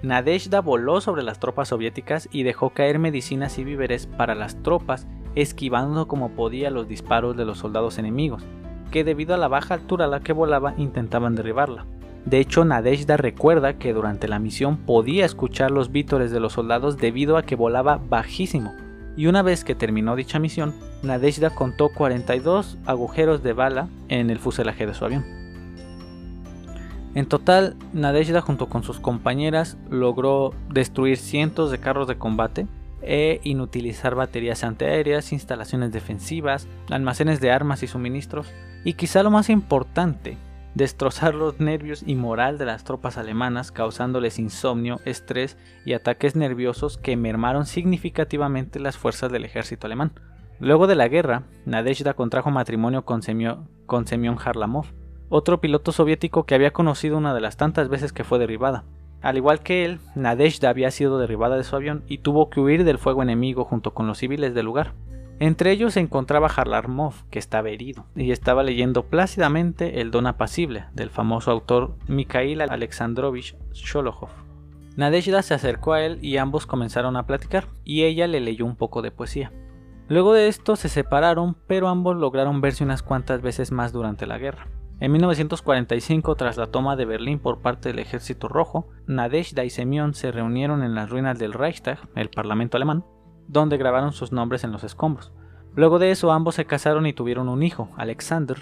Nadezhda 0.03 0.63
voló 0.63 1.03
sobre 1.03 1.23
las 1.23 1.39
tropas 1.39 1.69
soviéticas 1.69 2.27
y 2.33 2.43
dejó 2.43 2.71
caer 2.71 2.99
medicinas 2.99 3.59
y 3.59 3.65
víveres 3.65 4.07
para 4.07 4.35
las 4.35 4.63
tropas, 4.63 5.07
esquivando 5.35 6.09
como 6.09 6.31
podía 6.31 6.71
los 6.71 6.89
disparos 6.89 7.37
de 7.37 7.45
los 7.45 7.59
soldados 7.59 7.99
enemigos, 7.99 8.47
que 8.91 9.05
debido 9.05 9.35
a 9.35 9.39
la 9.39 9.49
baja 9.49 9.75
altura 9.75 10.07
a 10.07 10.09
la 10.09 10.21
que 10.21 10.33
volaba 10.33 10.73
intentaban 10.79 11.35
derribarla. 11.35 11.85
De 12.25 12.39
hecho, 12.39 12.65
Nadezhda 12.65 13.19
recuerda 13.19 13.75
que 13.75 13.93
durante 13.93 14.27
la 14.27 14.39
misión 14.39 14.79
podía 14.79 15.27
escuchar 15.27 15.71
los 15.71 15.93
vítores 15.93 16.31
de 16.31 16.41
los 16.41 16.55
soldados 16.55 16.97
debido 16.97 17.37
a 17.37 17.43
que 17.43 17.57
volaba 17.57 18.01
bajísimo, 18.09 18.73
y 19.19 19.27
una 19.27 19.43
vez 19.43 19.65
que 19.65 19.75
terminó 19.75 20.17
dicha 20.17 20.39
misión, 20.39 20.73
Nadezhda 21.03 21.51
contó 21.51 21.91
42 21.91 22.79
agujeros 22.87 23.43
de 23.43 23.53
bala 23.53 23.89
en 24.09 24.31
el 24.31 24.39
fuselaje 24.39 24.87
de 24.87 24.95
su 24.95 25.05
avión. 25.05 25.40
En 27.15 27.27
total, 27.27 27.77
Nadezhda 27.93 28.41
junto 28.41 28.69
con 28.69 28.85
sus 28.85 29.01
compañeras 29.01 29.77
logró 29.89 30.55
destruir 30.69 31.17
cientos 31.17 31.71
de 31.71 31.79
carros 31.79 32.07
de 32.07 32.19
combate 32.19 32.67
e 33.03 33.41
inutilizar 33.43 34.15
baterías 34.15 34.63
antiaéreas, 34.63 35.33
instalaciones 35.33 35.91
defensivas, 35.91 36.69
almacenes 36.91 37.41
de 37.41 37.51
armas 37.51 37.83
y 37.83 37.89
suministros, 37.89 38.53
y 38.85 38.93
quizá 38.93 39.23
lo 39.23 39.31
más 39.31 39.51
importante, 39.51 40.37
destrozar 40.75 41.35
los 41.35 41.59
nervios 41.59 42.05
y 42.07 42.15
moral 42.15 42.59
de 42.59 42.67
las 42.67 42.85
tropas 42.85 43.19
alemanas, 43.19 43.73
causándoles 43.73 44.39
insomnio, 44.39 45.01
estrés 45.05 45.57
y 45.85 45.95
ataques 45.95 46.37
nerviosos 46.37 46.97
que 46.97 47.17
mermaron 47.17 47.67
significativamente 47.67 48.79
las 48.79 48.97
fuerzas 48.97 49.33
del 49.33 49.45
ejército 49.45 49.87
alemán. 49.87 50.13
Luego 50.61 50.87
de 50.87 50.95
la 50.95 51.09
guerra, 51.09 51.45
Nadezhda 51.65 52.15
contrajo 52.15 52.51
matrimonio 52.51 53.05
con, 53.05 53.23
Semyon 53.23 54.39
Harlamov, 54.45 54.87
otro 55.31 55.61
piloto 55.61 55.93
soviético 55.93 56.45
que 56.45 56.55
había 56.55 56.73
conocido 56.73 57.17
una 57.17 57.33
de 57.33 57.41
las 57.41 57.57
tantas 57.57 57.89
veces 57.89 58.13
que 58.13 58.25
fue 58.25 58.39
derribada. 58.39 58.85
Al 59.23 59.37
igual 59.37 59.61
que 59.61 59.85
él, 59.85 60.01
Nadezhda 60.15 60.71
había 60.71 60.91
sido 60.91 61.19
derribada 61.19 61.57
de 61.57 61.65
su 61.65 61.77
avión 61.77 62.03
y 62.09 62.19
tuvo 62.19 62.51
que 62.51 62.61
huir 62.61 62.85
del 62.85 62.99
fuego 62.99 63.23
enemigo 63.23 63.65
junto 63.65 63.95
con 63.95 64.07
los 64.07 64.19
civiles 64.19 64.55
del 64.55 64.67
lugar. 64.67 64.93
Entre 65.39 65.71
ellos 65.71 65.95
se 65.95 66.01
encontraba 66.01 66.49
Harlarmov, 66.49 67.15
que 67.31 67.39
estaba 67.39 67.71
herido, 67.71 68.05
y 68.15 68.31
estaba 68.31 68.63
leyendo 68.63 69.05
plácidamente 69.05 70.01
El 70.01 70.11
Don 70.11 70.27
Apacible, 70.27 70.85
del 70.93 71.09
famoso 71.09 71.51
autor 71.51 71.95
Mikhail 72.09 72.61
Alexandrovich 72.61 73.57
Sholokhov. 73.73 74.29
Nadezhda 74.97 75.43
se 75.43 75.55
acercó 75.55 75.95
a 75.95 76.03
él 76.03 76.19
y 76.21 76.37
ambos 76.37 76.67
comenzaron 76.67 77.17
a 77.17 77.27
platicar, 77.27 77.69
y 77.85 78.03
ella 78.03 78.27
le 78.27 78.41
leyó 78.41 78.67
un 78.67 78.77
poco 78.77 79.01
de 79.01 79.13
poesía. 79.13 79.53
Luego 80.09 80.35
de 80.35 80.49
esto 80.49 80.77
se 80.77 80.89
separaron, 80.89 81.57
pero 81.67 81.89
ambos 81.89 82.17
lograron 82.17 82.61
verse 82.61 82.85
unas 82.85 83.03
cuantas 83.03 83.41
veces 83.41 83.71
más 83.71 83.93
durante 83.93 84.27
la 84.27 84.39
guerra. 84.39 84.67
En 85.01 85.13
1945, 85.13 86.37
tras 86.37 86.59
la 86.59 86.67
toma 86.67 86.95
de 86.95 87.07
Berlín 87.07 87.39
por 87.39 87.61
parte 87.61 87.89
del 87.89 88.01
Ejército 88.01 88.49
Rojo, 88.49 88.87
Nadezhda 89.07 89.65
y 89.65 89.71
Semyon 89.71 90.13
se 90.13 90.31
reunieron 90.31 90.83
en 90.83 90.95
las 90.95 91.09
ruinas 91.09 91.39
del 91.39 91.55
Reichstag, 91.55 91.99
el 92.17 92.29
Parlamento 92.29 92.77
alemán, 92.77 93.07
donde 93.49 93.79
grabaron 93.79 94.13
sus 94.13 94.31
nombres 94.31 94.63
en 94.63 94.73
los 94.73 94.85
escombros. 94.85 95.33
Luego 95.75 95.99
de 95.99 96.11
eso, 96.11 96.31
ambos 96.33 96.57
se 96.57 96.67
casaron 96.67 97.07
y 97.07 97.15
tuvieron 97.15 97.49
un 97.49 97.63
hijo, 97.63 97.89
Alexander. 97.97 98.59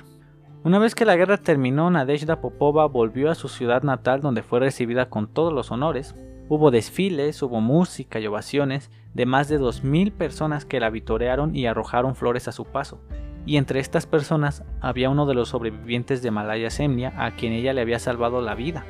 Una 0.63 0.79
vez 0.79 0.95
que 0.95 1.05
la 1.05 1.17
guerra 1.17 1.39
terminó, 1.39 1.91
Nadezhda 1.91 2.41
Popova 2.41 2.87
volvió 2.87 3.33
a 3.33 3.35
su 3.35 3.49
ciudad 3.49 3.83
natal 3.83 4.21
donde 4.21 4.45
fue 4.45 4.61
recibida 4.61 5.11
con 5.11 5.27
todos 5.27 5.53
los 5.53 5.73
honores. 5.73 6.15
Hubo 6.49 6.71
desfiles, 6.71 7.43
hubo 7.43 7.61
música 7.61 8.21
y 8.21 8.27
ovaciones 8.29 8.93
de 9.13 9.27
más 9.27 9.49
de 9.49 9.59
2.000 9.59 10.13
personas 10.13 10.65
que 10.65 10.79
la 10.79 10.89
vitorearon 10.89 11.57
y 11.57 11.67
arrojaron 11.67 12.15
flores 12.15 12.47
a 12.47 12.53
su 12.53 12.65
paso 12.65 13.01
y 13.47 13.57
entre 13.57 13.81
estas 13.81 14.07
personas 14.07 14.63
había 14.81 15.11
uno 15.11 15.27
de 15.27 15.35
los 15.35 15.51
sobrevivientes 15.51 16.23
de 16.23 16.31
Malaya 16.31 16.71
Semnia 16.71 17.13
a 17.17 17.33
quien 17.33 17.53
ella 17.53 17.73
le 17.73 17.81
había 17.81 17.99
salvado 17.99 18.41
la 18.41 18.55
vida. 18.55 18.85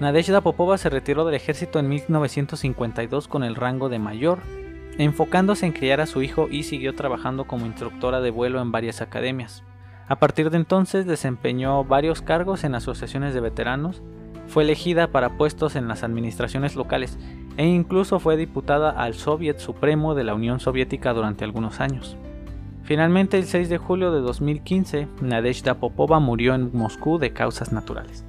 Nadezhda 0.00 0.40
Popova 0.40 0.78
se 0.78 0.90
retiró 0.90 1.24
del 1.24 1.34
ejército 1.34 1.80
en 1.80 1.88
1952 1.88 3.26
con 3.26 3.42
el 3.42 3.56
rango 3.56 3.88
de 3.88 3.98
mayor, 3.98 4.38
enfocándose 4.96 5.66
en 5.66 5.72
criar 5.72 6.00
a 6.00 6.06
su 6.06 6.22
hijo 6.22 6.48
y 6.48 6.62
siguió 6.62 6.94
trabajando 6.94 7.46
como 7.46 7.66
instructora 7.66 8.20
de 8.20 8.30
vuelo 8.30 8.60
en 8.60 8.70
varias 8.70 9.00
academias. 9.00 9.64
A 10.06 10.16
partir 10.16 10.50
de 10.50 10.56
entonces 10.56 11.04
desempeñó 11.04 11.84
varios 11.84 12.22
cargos 12.22 12.64
en 12.64 12.74
asociaciones 12.74 13.34
de 13.34 13.40
veteranos, 13.40 14.02
fue 14.46 14.62
elegida 14.62 15.08
para 15.08 15.36
puestos 15.36 15.76
en 15.76 15.88
las 15.88 16.02
administraciones 16.02 16.74
locales 16.76 17.18
e 17.56 17.66
incluso 17.66 18.18
fue 18.18 18.36
diputada 18.36 18.90
al 18.90 19.14
Soviet 19.14 19.58
Supremo 19.58 20.14
de 20.14 20.24
la 20.24 20.34
Unión 20.34 20.60
Soviética 20.60 21.12
durante 21.12 21.44
algunos 21.44 21.80
años. 21.80 22.16
Finalmente, 22.88 23.36
el 23.36 23.44
6 23.44 23.68
de 23.68 23.76
julio 23.76 24.12
de 24.12 24.22
2015, 24.22 25.08
Nadezhda 25.20 25.74
Popova 25.74 26.20
murió 26.20 26.54
en 26.54 26.70
Moscú 26.74 27.18
de 27.18 27.34
causas 27.34 27.70
naturales. 27.70 28.24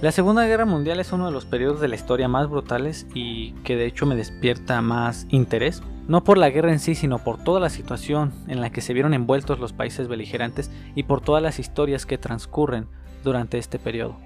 La 0.00 0.12
Segunda 0.12 0.46
Guerra 0.46 0.64
Mundial 0.64 0.98
es 0.98 1.12
uno 1.12 1.26
de 1.26 1.32
los 1.32 1.44
periodos 1.44 1.78
de 1.78 1.88
la 1.88 1.94
historia 1.94 2.26
más 2.26 2.48
brutales 2.48 3.06
y 3.12 3.52
que 3.62 3.76
de 3.76 3.84
hecho 3.84 4.06
me 4.06 4.16
despierta 4.16 4.80
más 4.80 5.26
interés. 5.28 5.82
no 6.08 6.24
por 6.24 6.38
la 6.38 6.48
guerra 6.48 6.72
en 6.72 6.78
sí, 6.78 6.94
sino 6.94 7.18
por 7.18 7.44
toda 7.44 7.60
la 7.60 7.68
situación 7.68 8.32
en 8.48 8.62
la 8.62 8.70
que 8.70 8.80
se 8.80 8.94
vieron 8.94 9.12
envueltos 9.12 9.60
los 9.60 9.74
países 9.74 10.08
beligerantes 10.08 10.70
y 10.94 11.02
por 11.02 11.20
todas 11.20 11.42
las 11.42 11.58
historias 11.58 12.06
que 12.06 12.16
transcurren 12.16 12.86
durante 13.22 13.58
este 13.58 13.78
periodo. 13.78 14.16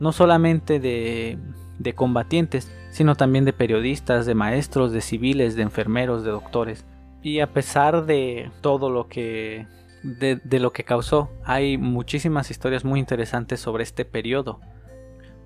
No 0.00 0.12
solamente 0.12 0.80
de, 0.80 1.38
de 1.78 1.94
combatientes, 1.94 2.70
sino 2.90 3.14
también 3.14 3.46
de 3.46 3.54
periodistas, 3.54 4.26
de 4.26 4.34
maestros, 4.34 4.92
de 4.92 5.00
civiles, 5.00 5.56
de 5.56 5.62
enfermeros, 5.62 6.24
de 6.24 6.30
doctores. 6.30 6.84
Y 7.22 7.40
a 7.40 7.52
pesar 7.52 8.04
de 8.04 8.50
todo 8.60 8.90
lo 8.90 9.08
que 9.08 9.66
de, 10.02 10.58
lo 10.58 10.72
que 10.72 10.84
causó, 10.84 11.30
hay 11.44 11.78
muchísimas 11.78 12.50
historias 12.50 12.84
muy 12.84 12.98
interesantes 12.98 13.60
sobre 13.60 13.84
este 13.84 14.04
periodo. 14.04 14.60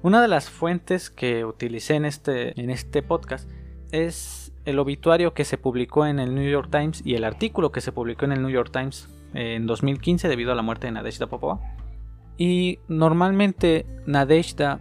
Una 0.03 0.23
de 0.23 0.29
las 0.29 0.49
fuentes 0.51 1.11
que 1.11 1.45
utilicé 1.45 1.95
en 1.95 2.05
este, 2.05 2.59
en 2.61 2.71
este 2.71 3.03
podcast 3.03 3.51
es 3.93 4.53
el 4.65 4.79
obituario 4.79 5.35
que 5.35 5.45
se 5.45 5.59
publicó 5.59 6.07
en 6.07 6.19
el 6.19 6.35
New 6.35 6.49
York 6.49 6.69
Times 6.71 7.03
y 7.05 7.15
el 7.15 7.25
artículo 7.25 7.71
que 7.71 7.81
se 7.81 7.93
publicó 7.93 8.25
en 8.25 8.33
el 8.33 8.43
New 8.43 8.51
York 8.51 8.71
Times 8.73 9.09
en 9.35 9.67
2015 9.67 10.29
debido 10.29 10.53
a 10.53 10.55
la 10.55 10.63
muerte 10.63 10.87
de 10.87 10.93
Nadezhda 10.93 11.27
Popova. 11.27 11.61
Y 12.39 12.79
normalmente 12.89 13.87
Nadezhda 14.07 14.81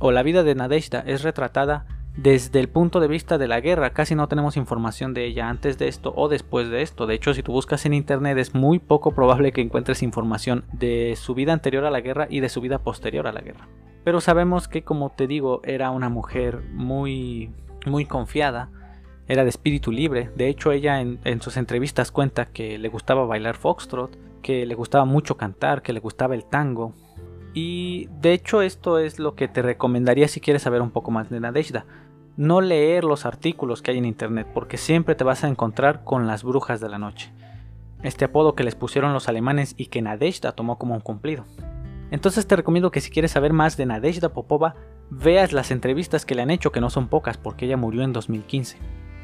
o 0.00 0.12
la 0.12 0.22
vida 0.22 0.42
de 0.42 0.54
Nadezhda 0.54 1.00
es 1.00 1.22
retratada 1.22 1.86
desde 2.16 2.60
el 2.60 2.68
punto 2.68 2.98
de 3.00 3.08
vista 3.08 3.38
de 3.38 3.48
la 3.48 3.60
guerra. 3.60 3.90
Casi 3.90 4.14
no 4.14 4.28
tenemos 4.28 4.56
información 4.56 5.14
de 5.14 5.26
ella 5.26 5.48
antes 5.48 5.78
de 5.78 5.88
esto 5.88 6.12
o 6.16 6.28
después 6.28 6.70
de 6.70 6.82
esto. 6.82 7.06
De 7.06 7.14
hecho, 7.14 7.34
si 7.34 7.42
tú 7.42 7.52
buscas 7.52 7.84
en 7.86 7.94
internet 7.94 8.38
es 8.38 8.54
muy 8.54 8.78
poco 8.78 9.14
probable 9.14 9.52
que 9.52 9.60
encuentres 9.60 10.02
información 10.02 10.64
de 10.72 11.14
su 11.16 11.34
vida 11.34 11.52
anterior 11.52 11.84
a 11.84 11.90
la 11.90 12.00
guerra 12.00 12.26
y 12.30 12.40
de 12.40 12.48
su 12.48 12.60
vida 12.60 12.78
posterior 12.78 13.26
a 13.26 13.32
la 13.32 13.42
guerra. 13.42 13.68
Pero 14.04 14.20
sabemos 14.20 14.68
que, 14.68 14.82
como 14.82 15.10
te 15.10 15.26
digo, 15.26 15.60
era 15.64 15.90
una 15.90 16.08
mujer 16.08 16.62
muy, 16.72 17.50
muy 17.84 18.06
confiada, 18.06 18.70
era 19.28 19.42
de 19.42 19.50
espíritu 19.50 19.90
libre. 19.90 20.30
De 20.36 20.48
hecho, 20.48 20.72
ella 20.72 21.00
en, 21.00 21.18
en, 21.24 21.42
sus 21.42 21.56
entrevistas 21.56 22.12
cuenta 22.12 22.46
que 22.46 22.78
le 22.78 22.88
gustaba 22.88 23.26
bailar 23.26 23.56
foxtrot, 23.56 24.16
que 24.42 24.64
le 24.64 24.74
gustaba 24.76 25.04
mucho 25.04 25.36
cantar, 25.36 25.82
que 25.82 25.92
le 25.92 26.00
gustaba 26.00 26.36
el 26.36 26.44
tango. 26.44 26.94
Y 27.52 28.08
de 28.20 28.34
hecho 28.34 28.60
esto 28.62 28.98
es 28.98 29.18
lo 29.18 29.34
que 29.34 29.48
te 29.48 29.62
recomendaría 29.62 30.28
si 30.28 30.40
quieres 30.40 30.62
saber 30.62 30.82
un 30.82 30.90
poco 30.90 31.10
más 31.10 31.30
de 31.30 31.40
Nadezhda. 31.40 31.86
No 32.36 32.60
leer 32.60 33.04
los 33.04 33.26
artículos 33.26 33.82
que 33.82 33.90
hay 33.90 33.98
en 33.98 34.04
internet, 34.04 34.46
porque 34.52 34.76
siempre 34.76 35.14
te 35.14 35.24
vas 35.24 35.44
a 35.44 35.48
encontrar 35.48 36.04
con 36.04 36.26
las 36.26 36.42
brujas 36.42 36.80
de 36.80 36.88
la 36.88 36.98
noche. 36.98 37.32
Este 38.02 38.24
apodo 38.26 38.54
que 38.54 38.64
les 38.64 38.74
pusieron 38.74 39.12
los 39.12 39.28
alemanes 39.28 39.74
y 39.76 39.86
que 39.86 40.02
Nadezhda 40.02 40.52
tomó 40.52 40.78
como 40.78 40.94
un 40.94 41.00
cumplido. 41.00 41.44
Entonces 42.10 42.46
te 42.46 42.56
recomiendo 42.56 42.90
que 42.90 43.00
si 43.00 43.10
quieres 43.10 43.32
saber 43.32 43.52
más 43.52 43.76
de 43.76 43.86
Nadezhda 43.86 44.28
Popova, 44.28 44.74
veas 45.10 45.52
las 45.52 45.70
entrevistas 45.70 46.26
que 46.26 46.34
le 46.34 46.42
han 46.42 46.50
hecho, 46.50 46.72
que 46.72 46.80
no 46.80 46.90
son 46.90 47.08
pocas, 47.08 47.38
porque 47.38 47.66
ella 47.66 47.76
murió 47.76 48.02
en 48.02 48.12
2015 48.12 48.78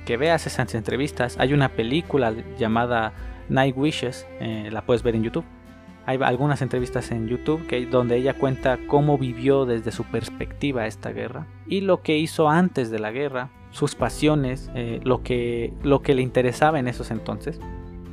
que 0.05 0.17
veas 0.17 0.47
esas 0.47 0.75
entrevistas. 0.75 1.37
Hay 1.39 1.53
una 1.53 1.71
película 1.71 2.35
llamada 2.59 3.13
Night 3.49 3.77
Wishes, 3.77 4.27
eh, 4.41 4.69
la 4.73 4.85
puedes 4.85 5.03
ver 5.03 5.15
en 5.15 5.25
YouTube. 5.25 5.45
Hay 6.07 6.19
algunas 6.23 6.63
entrevistas 6.63 7.11
en 7.11 7.29
YouTube 7.29 7.67
donde 7.91 8.17
ella 8.17 8.35
cuenta 8.35 8.79
cómo 8.87 9.19
vivió 9.19 9.67
desde 9.67 9.93
su 9.93 10.05
perspectiva 10.05 10.87
esta 10.87 11.11
guerra 11.11 11.47
y 11.67 11.83
lo 11.83 12.03
que 12.03 12.19
hizo 12.19 12.49
antes 12.49 12.91
de 12.91 12.99
la 12.99 13.13
guerra, 13.13 13.51
sus 13.71 13.95
pasiones, 13.95 14.71
eh, 14.75 15.01
lo, 15.05 15.23
que, 15.23 15.73
lo 15.83 16.03
que 16.03 16.15
le 16.15 16.23
interesaba 16.23 16.79
en 16.79 16.89
esos 16.89 17.11
entonces. 17.11 17.61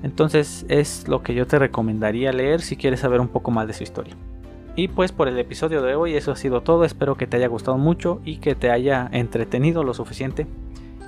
Entonces 0.04 0.66
es 0.70 1.08
lo 1.08 1.24
que 1.24 1.34
yo 1.34 1.48
te 1.48 1.60
recomendaría 1.60 2.32
leer 2.32 2.62
si 2.62 2.78
quieres 2.78 3.02
saber 3.02 3.20
un 3.20 3.28
poco 3.28 3.52
más 3.52 3.68
de 3.68 3.74
su 3.74 3.84
historia. 3.84 4.16
Y 4.76 4.88
pues 4.88 5.12
por 5.12 5.28
el 5.28 5.38
episodio 5.38 5.82
de 5.82 5.96
hoy 5.96 6.16
eso 6.16 6.32
ha 6.32 6.36
sido 6.36 6.62
todo, 6.62 6.86
espero 6.86 7.16
que 7.16 7.28
te 7.28 7.38
haya 7.38 7.48
gustado 7.48 7.78
mucho 7.78 8.22
y 8.24 8.38
que 8.38 8.56
te 8.56 8.72
haya 8.72 9.10
entretenido 9.12 9.84
lo 9.84 9.94
suficiente 9.94 10.48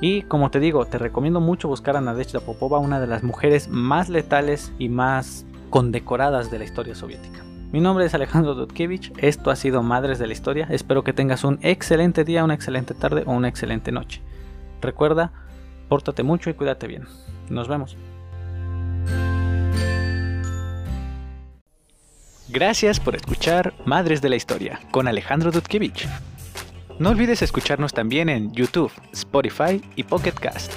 y 0.02 0.24
como 0.24 0.50
te 0.50 0.60
digo, 0.60 0.84
te 0.86 0.98
recomiendo 0.98 1.40
mucho 1.40 1.68
buscar 1.68 1.96
a 1.96 2.02
Nadezhda 2.02 2.40
Popova, 2.40 2.80
una 2.80 3.00
de 3.00 3.06
las 3.06 3.22
mujeres 3.22 3.70
más 3.70 4.10
letales 4.10 4.74
y 4.80 4.90
más 4.90 5.46
condecoradas 5.72 6.52
de 6.52 6.60
la 6.60 6.66
historia 6.66 6.94
soviética. 6.94 7.44
Mi 7.72 7.80
nombre 7.80 8.06
es 8.06 8.14
Alejandro 8.14 8.54
Dudkevich, 8.54 9.14
esto 9.18 9.50
ha 9.50 9.56
sido 9.56 9.82
Madres 9.82 10.20
de 10.20 10.28
la 10.28 10.34
Historia, 10.34 10.68
espero 10.70 11.04
que 11.04 11.14
tengas 11.14 11.44
un 11.44 11.58
excelente 11.64 12.24
día, 12.26 12.44
una 12.44 12.54
excelente 12.54 12.94
tarde 12.94 13.24
o 13.26 13.32
una 13.32 13.48
excelente 13.48 13.92
noche. 13.92 14.22
Recuerda, 14.82 15.32
pórtate 15.88 16.22
mucho 16.22 16.50
y 16.50 16.54
cuídate 16.54 16.86
bien. 16.88 17.08
Nos 17.50 17.68
vemos. 17.70 17.96
Gracias 22.50 23.00
por 23.00 23.16
escuchar 23.16 23.74
Madres 23.86 24.22
de 24.22 24.28
la 24.28 24.36
Historia 24.36 24.82
con 24.92 25.08
Alejandro 25.08 25.52
Dudkevich. 25.52 26.06
No 27.00 27.12
olvides 27.12 27.42
escucharnos 27.42 27.94
también 27.94 28.28
en 28.28 28.52
YouTube, 28.52 28.92
Spotify 29.14 29.82
y 29.96 30.04
Pocket 30.04 30.34
Cast. 30.34 30.74